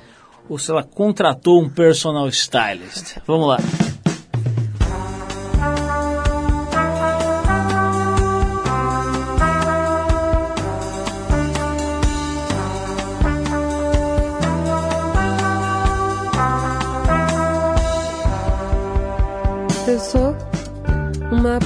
[0.48, 3.18] ou se ela contratou um personal stylist.
[3.26, 3.58] Vamos lá.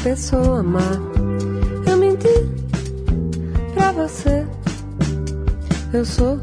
[0.03, 0.81] Pessoa má.
[1.87, 2.29] Eu menti
[3.75, 4.47] pra você.
[5.93, 6.41] Eu sou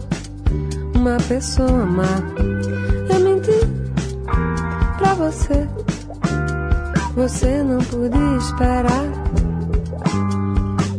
[0.93, 2.21] uma pessoa má.
[3.09, 3.59] Eu menti
[4.97, 5.67] pra você.
[7.15, 9.05] Você não podia esperar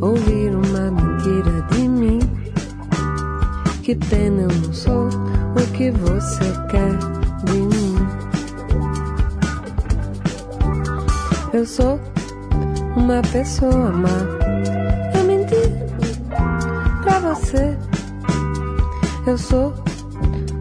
[0.01, 2.19] ouvir uma mentira de mim.
[3.83, 6.97] Que pena eu não sou o que você quer
[7.45, 7.97] de mim.
[11.53, 11.99] Eu sou
[13.09, 14.09] uma pessoa má.
[15.15, 15.57] Eu menti
[17.03, 17.75] pra você.
[19.27, 19.73] Eu sou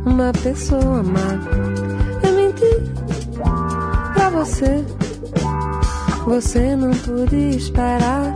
[0.06, 1.28] uma pessoa má.
[2.24, 2.72] Eu menti
[4.14, 4.86] pra você.
[6.26, 8.34] Você não pude esperar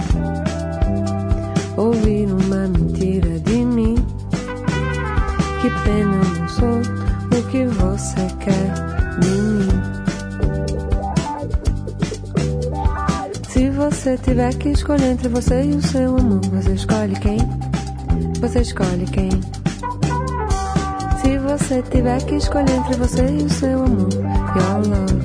[1.78, 3.95] ouvir uma mentira de mim.
[5.62, 8.90] Que pena eu não sou o que você quer
[14.12, 17.38] você tiver que escolher entre você e o seu amor, você escolhe quem?
[18.41, 19.30] Você escolhe quem?
[21.22, 24.09] Se você tiver que escolher entre você e o seu amor,
[24.57, 25.16] your love,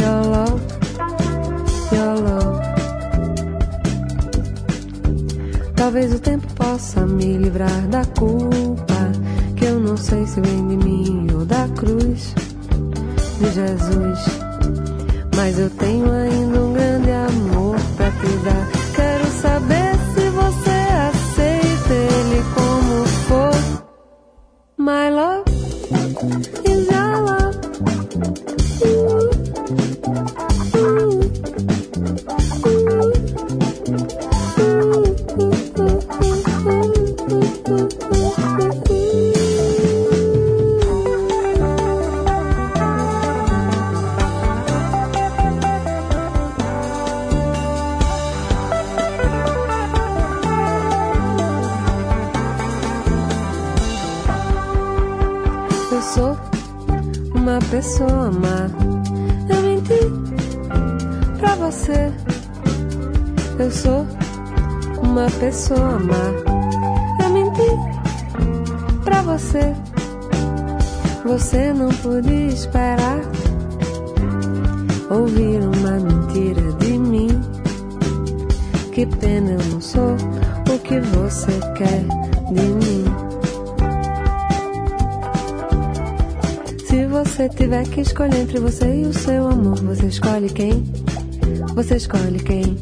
[0.00, 0.62] your love,
[1.92, 2.60] your love.
[5.76, 9.12] Talvez o tempo possa me livrar da culpa,
[9.56, 12.34] que eu não sei se vem de mim ou da cruz
[13.38, 14.18] de Jesus.
[15.36, 16.89] Mas eu tenho ainda um grande
[18.44, 18.68] dar.
[18.94, 19.79] Quero saber
[57.80, 58.68] uma pessoa má.
[59.48, 62.12] Eu menti pra você.
[63.58, 64.06] Eu sou
[65.02, 67.24] uma pessoa má.
[67.24, 69.74] Eu menti pra você.
[71.24, 73.20] Você não pude esperar
[75.10, 77.28] ouvir uma mentira de mim.
[78.92, 80.16] Que pena eu não sou
[80.68, 82.04] o que você quer
[82.52, 83.29] de mim.
[87.24, 90.90] Você tiver que escolher entre você e o seu amor, você escolhe quem?
[91.74, 92.78] Você escolhe quem?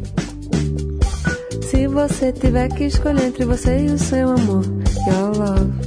[1.68, 4.64] Se você tiver que escolher entre você e o seu amor,
[5.09, 5.78] your love,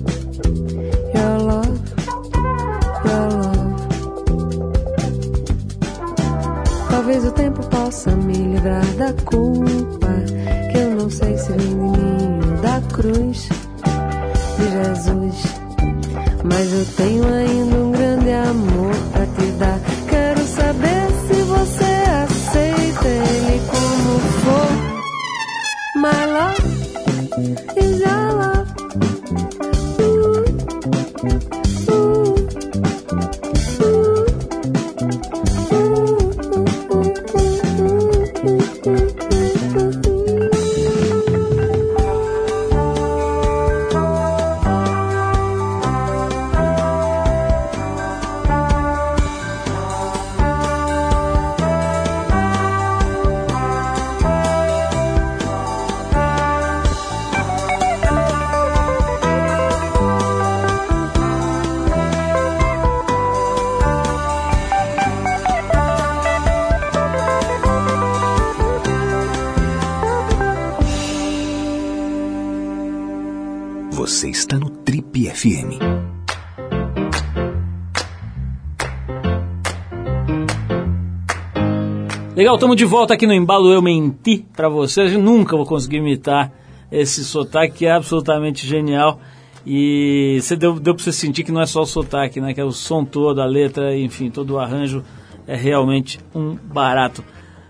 [82.54, 85.14] Estamos de volta aqui no Embalo Eu Menti pra vocês.
[85.14, 86.52] Eu nunca vou conseguir imitar
[86.92, 89.20] esse sotaque que é absolutamente genial.
[89.66, 92.54] E você deu, deu pra você sentir que não é só o sotaque, né?
[92.54, 95.04] Que é o som todo, a letra, enfim, todo o arranjo
[95.48, 97.24] é realmente um barato.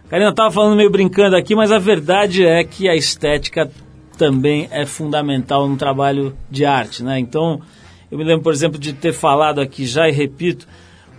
[0.09, 3.71] Karina tava falando meio brincando aqui, mas a verdade é que a estética
[4.17, 7.19] também é fundamental no trabalho de arte, né?
[7.19, 7.61] Então,
[8.11, 10.67] eu me lembro, por exemplo, de ter falado aqui já e repito,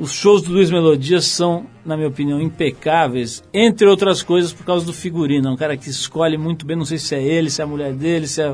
[0.03, 4.85] os shows do Luiz Melodias são, na minha opinião, impecáveis, entre outras coisas por causa
[4.85, 5.49] do figurino.
[5.49, 7.69] É um cara que escolhe muito bem, não sei se é ele, se é a
[7.69, 8.53] mulher dele, se é,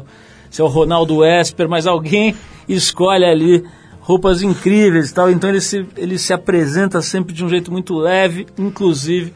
[0.50, 2.34] se é o Ronaldo Esper, mas alguém
[2.68, 3.64] escolhe ali
[3.98, 5.30] roupas incríveis e tal.
[5.30, 9.32] Então ele se, ele se apresenta sempre de um jeito muito leve, inclusive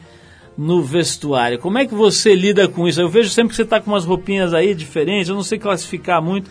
[0.55, 1.57] no vestuário.
[1.57, 3.01] Como é que você lida com isso?
[3.01, 6.21] Eu vejo sempre que você está com umas roupinhas aí diferentes, eu não sei classificar
[6.21, 6.47] muito,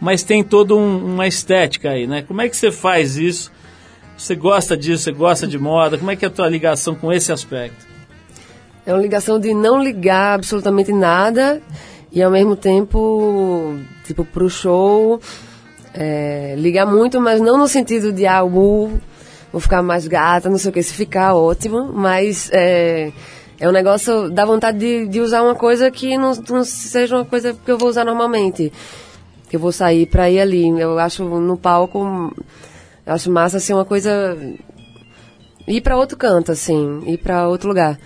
[0.00, 2.22] mas tem toda um, uma estética aí, né?
[2.22, 3.54] Como é que você faz isso?
[4.16, 5.04] Você gosta disso?
[5.04, 5.98] Você gosta de moda?
[5.98, 7.86] Como é que é a tua ligação com esse aspecto?
[8.84, 11.60] É uma ligação de não ligar absolutamente nada
[12.10, 15.20] e ao mesmo tempo, tipo, pro show,
[15.92, 19.00] é, ligar muito, mas não no sentido de, ah, uh,
[19.52, 23.12] vou ficar mais gata, não sei o que, se ficar, ótimo, mas é,
[23.58, 27.24] é um negócio, dá vontade de, de usar uma coisa que não, não seja uma
[27.24, 28.72] coisa que eu vou usar normalmente.
[29.48, 30.68] Que eu vou sair pra ir ali.
[30.68, 32.34] Eu acho no palco,
[33.06, 34.36] eu acho massa ser uma coisa
[35.66, 37.98] ir pra outro canto, assim, ir pra outro lugar.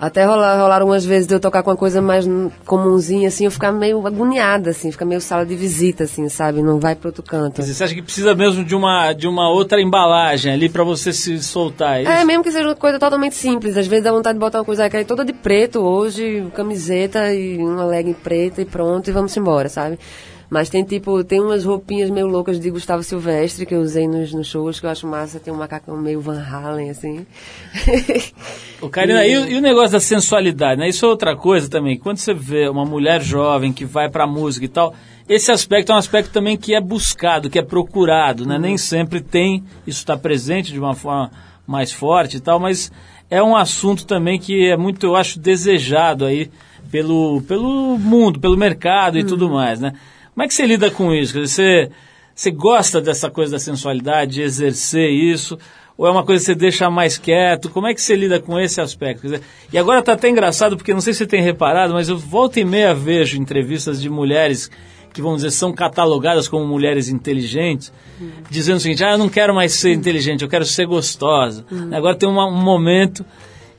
[0.00, 2.24] Até rolar, rolaram umas vezes de eu tocar com uma coisa mais
[2.64, 6.62] comunzinha, assim, eu ficar meio agoniada, assim, ficar meio sala de visita, assim, sabe?
[6.62, 7.62] Não vai pro outro canto.
[7.62, 11.42] Você acha que precisa mesmo de uma, de uma outra embalagem ali pra você se
[11.42, 12.00] soltar?
[12.00, 12.04] É?
[12.04, 13.76] É, mesmo que seja uma coisa totalmente simples.
[13.76, 17.34] Às vezes dá vontade de botar uma coisa que é toda de preto hoje, camiseta
[17.34, 19.98] e uma legging preta e pronto, e vamos embora, sabe?
[20.50, 24.32] Mas tem tipo, tem umas roupinhas meio loucas de Gustavo Silvestre que eu usei nos,
[24.34, 25.38] nos shows, que eu acho massa.
[25.38, 27.24] Tem um macacão meio Van Halen, assim.
[28.82, 30.88] O Karina, e, o- e o negócio da sensualidade, né?
[30.88, 31.98] Isso é outra coisa também.
[31.98, 34.94] Quando você vê uma mulher jovem que vai pra música e tal,
[35.28, 38.58] esse aspecto é um aspecto também que é buscado, que é procurado, né?
[38.58, 41.30] Nem sempre tem, isso está presente de uma forma
[41.66, 42.90] mais forte e tal, mas
[43.28, 46.50] é um assunto também que é muito, eu acho, desejado aí
[46.90, 49.92] pelo, pelo mundo, pelo mercado e tudo mais, né?
[50.40, 51.38] Como é que você lida com isso?
[51.38, 51.90] Você,
[52.34, 55.58] você gosta dessa coisa da sensualidade, de exercer isso?
[55.98, 57.68] Ou é uma coisa que você deixa mais quieto?
[57.68, 59.20] Como é que você lida com esse aspecto?
[59.24, 62.16] Dizer, e agora está até engraçado, porque não sei se você tem reparado, mas eu
[62.16, 64.70] volta e meia vejo entrevistas de mulheres
[65.12, 67.92] que, vamos dizer, são catalogadas como mulheres inteligentes,
[68.48, 71.66] dizendo o seguinte, ah, eu não quero mais ser inteligente, eu quero ser gostosa.
[71.92, 73.26] Agora tem uma- um momento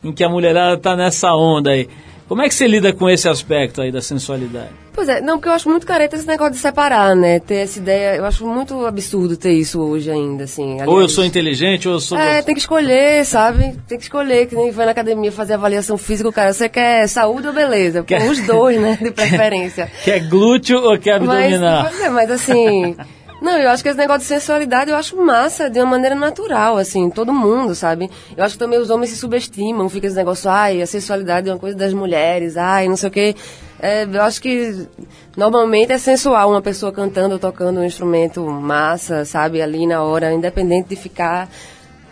[0.04, 1.90] em que a mulherada está nessa onda aí.
[2.32, 4.70] Como é que você lida com esse aspecto aí da sensualidade?
[4.94, 7.42] Pois é, não, porque eu acho muito careta esse negócio de separar, né?
[7.42, 10.76] Ter essa ideia, eu acho muito absurdo ter isso hoje ainda, assim.
[10.76, 12.18] Ou eu Aliás, sou inteligente, ou eu sou...
[12.18, 13.78] É, tem que escolher, sabe?
[13.86, 17.06] Tem que escolher, que nem vai na academia fazer avaliação física, o cara, você quer
[17.10, 18.02] saúde ou beleza?
[18.02, 18.98] Quer- Os dois, né?
[19.02, 19.92] De preferência.
[20.06, 21.84] Quer glúteo ou quer abdominal?
[21.84, 22.96] Mas, é, mas assim.
[23.42, 26.78] Não, eu acho que esse negócio de sensualidade eu acho massa de uma maneira natural,
[26.78, 28.08] assim, todo mundo, sabe?
[28.38, 31.52] Eu acho que também os homens se subestimam, fica esse negócio, ai, a sensualidade é
[31.52, 33.36] uma coisa das mulheres, ai, não sei o quê.
[33.80, 34.88] É, eu acho que
[35.36, 39.60] normalmente é sensual uma pessoa cantando ou tocando um instrumento massa, sabe?
[39.60, 41.50] Ali na hora, independente de ficar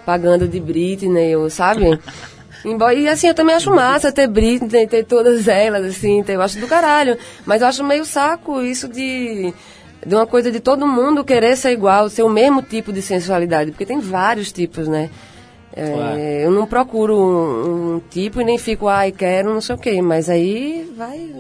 [0.03, 1.99] pagando de Britney, ou, sabe?
[2.65, 6.41] Embora, e assim, eu também acho massa ter Britney, ter todas elas, assim, ter, eu
[6.41, 7.19] acho do caralho.
[7.45, 9.53] Mas eu acho meio saco isso de,
[10.05, 13.71] de uma coisa de todo mundo querer ser igual, ser o mesmo tipo de sensualidade,
[13.71, 15.09] porque tem vários tipos, né?
[15.73, 16.19] É, Claro.
[16.19, 20.01] Eu não procuro um, um tipo e nem fico, ai, quero, não sei o quê,
[20.01, 21.31] mas aí vai,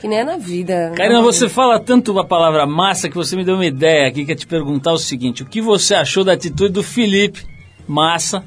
[0.00, 0.92] que nem é na vida.
[0.94, 4.32] Karina, você fala tanto a palavra massa que você me deu uma ideia aqui, que
[4.32, 7.44] é te perguntar o seguinte: o que você achou da atitude do Felipe
[7.86, 8.44] Massa?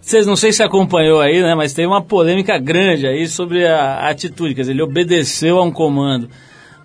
[0.00, 1.54] Vocês não sei se acompanhou aí, né?
[1.54, 4.54] Mas tem uma polêmica grande aí sobre a, a atitude.
[4.54, 6.30] Quer dizer, ele obedeceu a um comando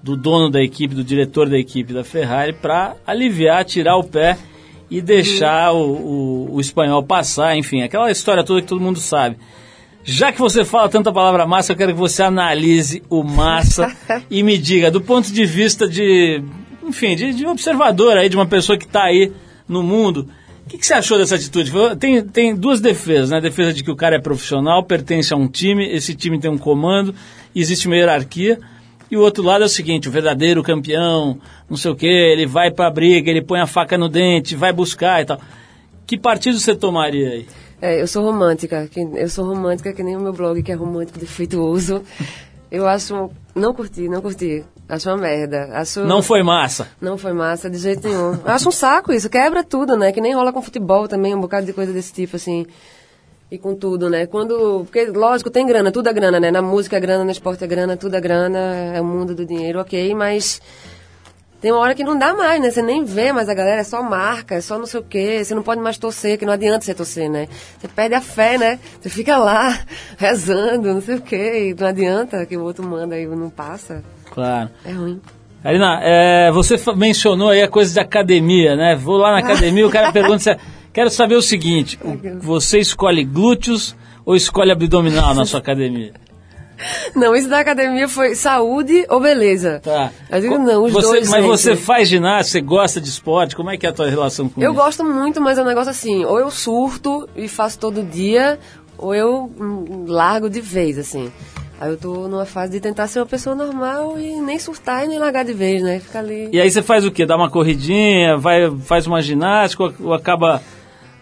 [0.04, 4.38] do dono da equipe, do diretor da equipe da Ferrari, para aliviar, tirar o pé
[4.92, 9.38] e deixar o, o, o espanhol passar, enfim, aquela história toda que todo mundo sabe.
[10.04, 13.96] Já que você fala tanta palavra massa, eu quero que você analise o massa
[14.30, 16.44] e me diga, do ponto de vista de,
[16.84, 19.32] enfim, de, de observador aí, de uma pessoa que está aí
[19.66, 20.28] no mundo,
[20.66, 21.72] o que, que você achou dessa atitude?
[21.98, 23.38] Tem, tem duas defesas, né?
[23.38, 26.52] A defesa de que o cara é profissional, pertence a um time, esse time tem
[26.52, 27.16] um comando,
[27.56, 28.60] existe uma hierarquia.
[29.12, 31.38] E o outro lado é o seguinte, o verdadeiro campeão,
[31.70, 34.74] não sei o que, ele vai pra briga, ele põe a faca no dente, vai
[34.74, 35.40] buscar e tal.
[36.08, 37.48] Que partido você tomaria aí?
[37.82, 38.88] É, eu sou romântica.
[38.88, 42.02] que- Eu sou romântica que nem o meu blog, que é romântico defeituoso.
[42.72, 43.30] Eu acho.
[43.54, 44.64] Não curti, não curti.
[44.90, 45.70] Acho uma merda.
[45.74, 46.00] Acho.
[46.02, 46.88] Não foi massa.
[47.00, 48.34] Não foi massa de jeito nenhum.
[48.34, 50.12] Eu acho um saco isso, quebra tudo, né?
[50.12, 52.66] Que nem rola com futebol também, um bocado de coisa desse tipo, assim.
[53.54, 54.26] E com tudo, né?
[54.26, 54.84] Quando.
[54.84, 56.50] Porque, lógico, tem grana, tudo é grana, né?
[56.50, 58.58] Na música é grana, no esporte é grana, tudo é grana,
[58.96, 60.60] é o mundo do dinheiro, ok, mas.
[61.62, 62.72] Tem uma hora que não dá mais, né?
[62.72, 65.44] Você nem vê mais a galera, é só marca, é só não sei o quê.
[65.46, 67.48] Você não pode mais torcer, que não adianta você torcer, né?
[67.78, 68.80] Você perde a fé, né?
[69.00, 69.82] Você fica lá,
[70.18, 74.04] rezando, não sei o quê, e não adianta que o outro manda e não passa.
[74.32, 74.72] Claro.
[74.84, 75.22] É ruim.
[75.62, 78.96] Karina, é, você mencionou aí a coisa de academia, né?
[78.96, 80.58] Vou lá na academia, o cara pergunta se...
[80.94, 86.14] Quero saber o seguinte, o- você escolhe glúteos ou escolhe abdominal na sua academia?
[87.16, 89.80] Não, isso da academia foi saúde ou beleza?
[89.84, 90.12] Tá.
[90.30, 91.30] Eu digo não, os Você- dois.
[91.30, 91.48] Mas gente.
[91.50, 94.62] você faz ginástica, você gosta de esporte, como é que é a tua relação com
[94.62, 94.82] Eu isso?
[94.82, 98.60] gosto muito, mas é um negócio assim, ou eu surto e faço todo dia,
[98.98, 101.32] ou eu hum, largo de vez, assim.
[101.80, 105.08] Aí eu tô numa fase de tentar ser uma pessoa normal e nem surtar e
[105.08, 106.00] nem largar de vez, né?
[106.00, 106.50] Ficar ali.
[106.52, 107.26] E aí você faz o quê?
[107.26, 110.62] Dá uma corridinha, vai, faz uma ginástica ou acaba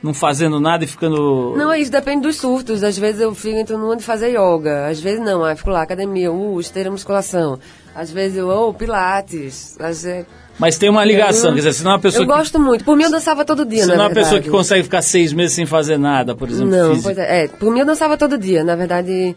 [0.01, 1.53] não fazendo nada e ficando...
[1.55, 2.83] Não, é isso, depende dos surtos.
[2.83, 5.81] Às vezes eu fico entro numa de fazer yoga, às vezes não, aí fico lá,
[5.81, 7.59] academia, uh, esteira musculação.
[7.93, 9.79] Às vezes eu, oh, pilates.
[9.79, 10.25] Às vezes...
[10.57, 12.83] Mas tem uma ligação, quer dizer, se não é uma pessoa eu que, gosto muito.
[12.83, 15.01] Por mim eu dançava todo dia, se na não é uma pessoa que consegue ficar
[15.01, 17.03] seis meses sem fazer nada, por exemplo, Não, físico.
[17.03, 17.47] pois é, é.
[17.47, 19.35] Por mim eu dançava todo dia, na verdade,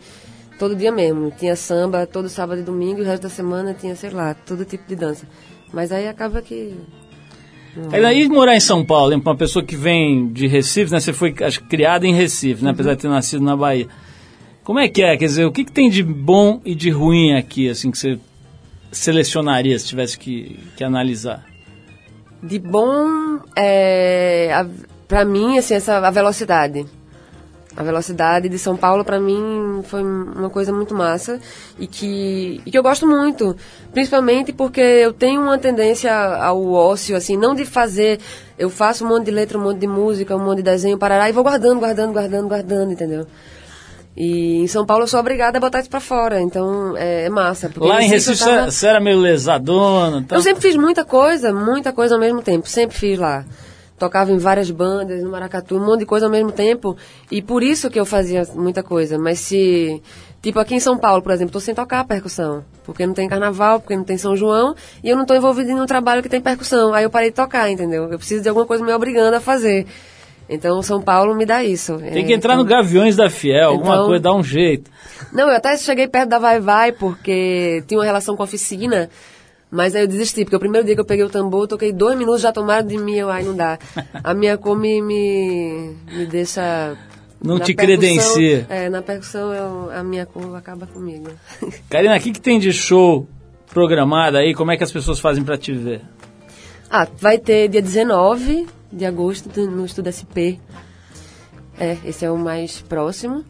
[0.58, 1.30] todo dia mesmo.
[1.30, 4.64] Tinha samba todo sábado e domingo, e o resto da semana tinha, sei lá, todo
[4.64, 5.26] tipo de dança.
[5.72, 6.76] Mas aí acaba que.
[7.92, 11.00] Aí daí morar em São Paulo, pra uma pessoa que vem de Recife, né?
[11.00, 12.70] Você foi acho, criada em Recife, né?
[12.70, 13.88] Apesar de ter nascido na Bahia.
[14.62, 15.16] Como é que é?
[15.16, 18.18] Quer dizer, o que, que tem de bom e de ruim aqui, assim, que você
[18.90, 21.44] selecionaria se tivesse que, que analisar?
[22.42, 24.66] De bom, é, a,
[25.08, 26.86] pra mim, assim, essa, a velocidade.
[27.76, 31.40] A velocidade de São Paulo, pra mim, foi uma coisa muito massa
[31.78, 33.56] e que, e que eu gosto muito.
[33.92, 38.20] Principalmente porque eu tenho uma tendência ao ócio, assim, não de fazer.
[38.56, 41.28] Eu faço um monte de letra, um monte de música, um monte de desenho, parará,
[41.28, 43.26] e vou guardando, guardando, guardando, guardando, entendeu?
[44.16, 47.28] E em São Paulo eu sou obrigada a botar isso pra fora, então é, é
[47.28, 47.68] massa.
[47.76, 50.38] Lá em Recife você tava- você era meio lesadona, então...
[50.38, 52.68] eu sempre fiz muita coisa, muita coisa ao mesmo tempo.
[52.68, 53.44] Sempre fiz lá.
[53.98, 56.96] Tocava em várias bandas, no Maracatu, um monte de coisa ao mesmo tempo.
[57.30, 59.18] E por isso que eu fazia muita coisa.
[59.18, 60.02] Mas se.
[60.42, 62.64] Tipo, aqui em São Paulo, por exemplo, tô sem tocar percussão.
[62.84, 64.74] Porque não tem carnaval, porque não tem São João.
[65.02, 66.92] E eu não tô envolvido em um trabalho que tem percussão.
[66.92, 68.10] Aí eu parei de tocar, entendeu?
[68.10, 69.86] Eu preciso de alguma coisa me obrigando a fazer.
[70.48, 71.96] Então, São Paulo me dá isso.
[71.98, 74.90] Tem que entrar no Gaviões da Fiel, alguma Então- coisa, dá um jeito.
[75.32, 79.08] Não, eu até cheguei perto da Vai Vai porque tinha uma relação com a oficina,
[79.74, 81.92] mas aí eu desisti, porque o primeiro dia que eu peguei o tambor, eu toquei
[81.92, 83.78] dois minutos, já tomaram de mim, eu, ai, não dá.
[84.22, 86.96] A minha cor me, me, me deixa...
[87.42, 88.66] Não na te credencia.
[88.70, 91.28] É, na percussão eu, a minha cor acaba comigo.
[91.90, 93.28] Karina, o que, que tem de show
[93.66, 94.54] programado aí?
[94.54, 96.00] Como é que as pessoas fazem pra te ver?
[96.96, 100.62] ah, vai ter dia 19 de agosto no Estudo SP.
[101.76, 103.44] É, esse é o mais próximo.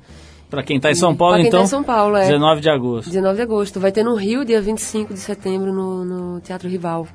[0.51, 2.27] Pra quem tá em São Paulo, quem tá então, em São Paulo, é.
[2.27, 3.09] 19 de agosto.
[3.09, 3.81] 19 de agosto.
[3.81, 7.07] Vai ter no Rio, dia 25 de setembro, no, no Teatro Rival.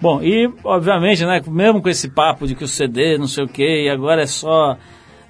[0.00, 3.48] Bom, e obviamente, né, mesmo com esse papo de que o CD, não sei o
[3.48, 4.76] que, e agora é só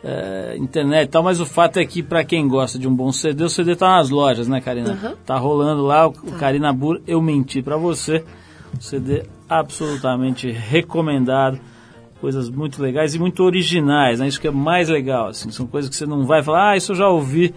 [0.04, 3.10] é, internet e tal, mas o fato é que pra quem gosta de um bom
[3.10, 4.90] CD, o CD tá nas lojas, né, Karina?
[4.90, 5.14] Uhum.
[5.24, 8.24] Tá rolando lá, o, o Karina Bur, eu menti pra você.
[8.78, 11.58] O CD absolutamente recomendado.
[12.20, 14.26] Coisas muito legais e muito originais, né?
[14.26, 15.50] Isso que é mais legal, assim.
[15.52, 17.54] São coisas que você não vai falar, ah, isso eu já ouvi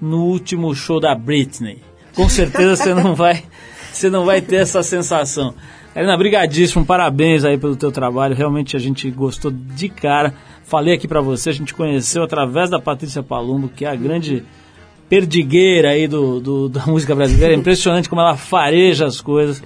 [0.00, 1.78] no último show da Britney.
[2.14, 3.42] Com certeza você não vai,
[3.92, 5.54] você não vai ter essa sensação.
[5.92, 8.34] Karina, brigadíssimo, parabéns aí pelo teu trabalho.
[8.34, 10.32] Realmente a gente gostou de cara.
[10.64, 14.44] Falei aqui pra você, a gente conheceu através da Patrícia Palumbo, que é a grande
[15.08, 17.52] perdigueira aí do, do- da música brasileira.
[17.52, 19.62] É impressionante como ela fareja as coisas.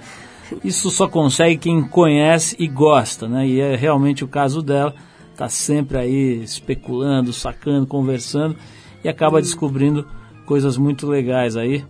[0.63, 3.47] Isso só consegue quem conhece e gosta, né?
[3.47, 4.93] E é realmente o caso dela.
[5.35, 8.55] Tá sempre aí especulando, sacando, conversando
[9.03, 10.07] e acaba descobrindo
[10.45, 11.83] coisas muito legais aí.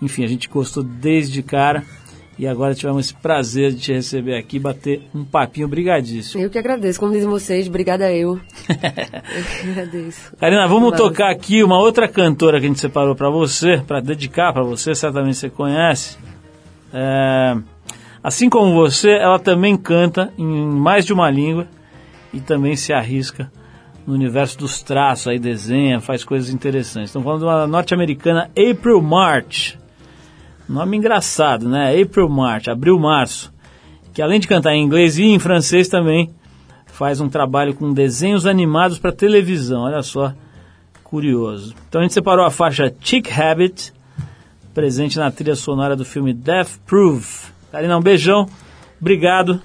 [0.00, 1.84] Enfim, a gente gostou desde cara
[2.38, 6.42] e agora tivemos esse prazer de te receber aqui, bater um papinho brigadíssimo.
[6.42, 8.38] Eu que agradeço, como dizem vocês, obrigada eu.
[8.68, 10.36] eu que agradeço.
[10.36, 14.52] Karina, vamos tocar aqui uma outra cantora que a gente separou pra você, pra dedicar
[14.52, 16.18] pra você, certamente você conhece.
[16.92, 17.56] É,
[18.26, 21.68] assim como você, ela também canta em mais de uma língua
[22.34, 23.52] e também se arrisca
[24.04, 27.10] no universo dos traços, aí desenha, faz coisas interessantes.
[27.10, 29.76] Estamos falando de uma norte-americana, April March.
[30.68, 31.96] Nome engraçado, né?
[32.02, 33.54] April March, abril-março.
[34.12, 36.34] Que além de cantar em inglês e em francês também
[36.84, 39.82] faz um trabalho com desenhos animados para televisão.
[39.82, 40.34] Olha só,
[41.04, 41.76] curioso.
[41.88, 43.92] Então a gente separou a faixa Chick Habit,
[44.74, 47.54] presente na trilha sonora do filme Death Proof.
[47.76, 48.46] Karina, um beijão,
[48.98, 49.60] obrigado.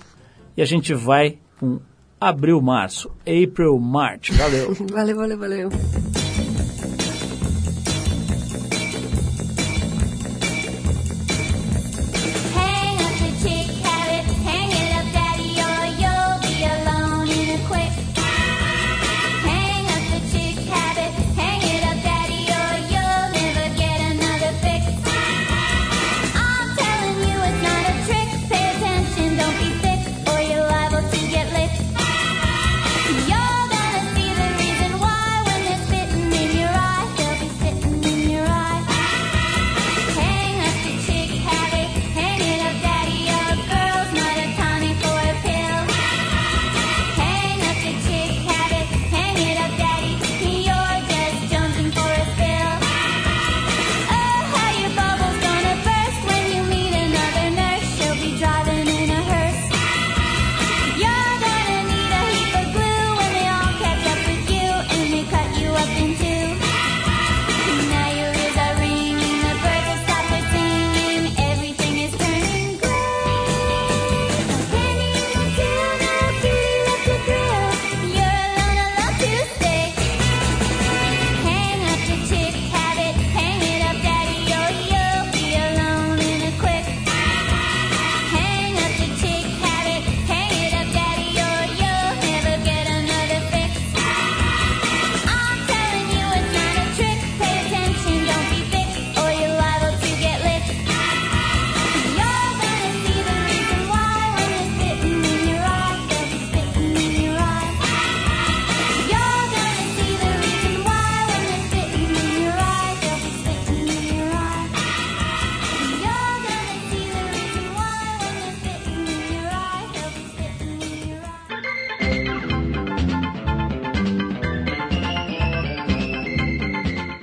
[0.58, 1.80] E a gente vai com
[2.20, 4.32] abril-março, April March.
[4.32, 4.76] Valeu.
[4.92, 5.70] Valeu, valeu, valeu.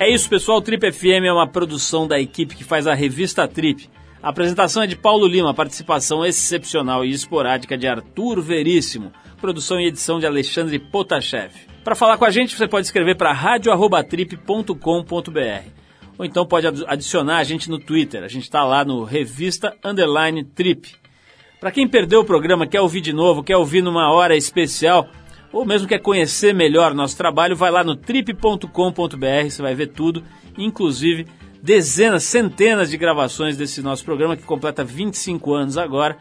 [0.08, 0.62] É isso, pessoal.
[0.62, 3.90] Trip FM é uma produção da equipe que faz a revista Trip.
[4.22, 9.86] A apresentação é de Paulo Lima, participação excepcional e esporádica de Arthur Veríssimo, produção e
[9.86, 11.52] edição de Alexandre Potashev.
[11.84, 15.68] Para falar com a gente, você pode escrever para radio@trip.com.br
[16.16, 18.24] ou então pode adicionar a gente no Twitter.
[18.24, 20.88] A gente está lá no Revista Underline Trip.
[21.60, 25.06] Para quem perdeu o programa, quer ouvir de novo, quer ouvir numa hora especial,
[25.52, 30.22] ou mesmo quer conhecer melhor nosso trabalho, vai lá no trip.com.br, você vai ver tudo,
[30.56, 31.26] inclusive
[31.62, 36.16] dezenas, centenas de gravações desse nosso programa que completa 25 anos agora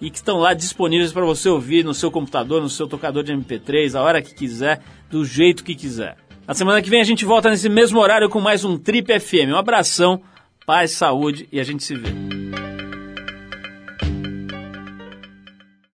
[0.00, 3.32] e que estão lá disponíveis para você ouvir no seu computador, no seu tocador de
[3.32, 6.16] MP3, a hora que quiser, do jeito que quiser.
[6.46, 9.52] Na semana que vem a gente volta nesse mesmo horário com mais um Trip FM.
[9.52, 10.22] Um abração,
[10.66, 12.69] paz, saúde e a gente se vê.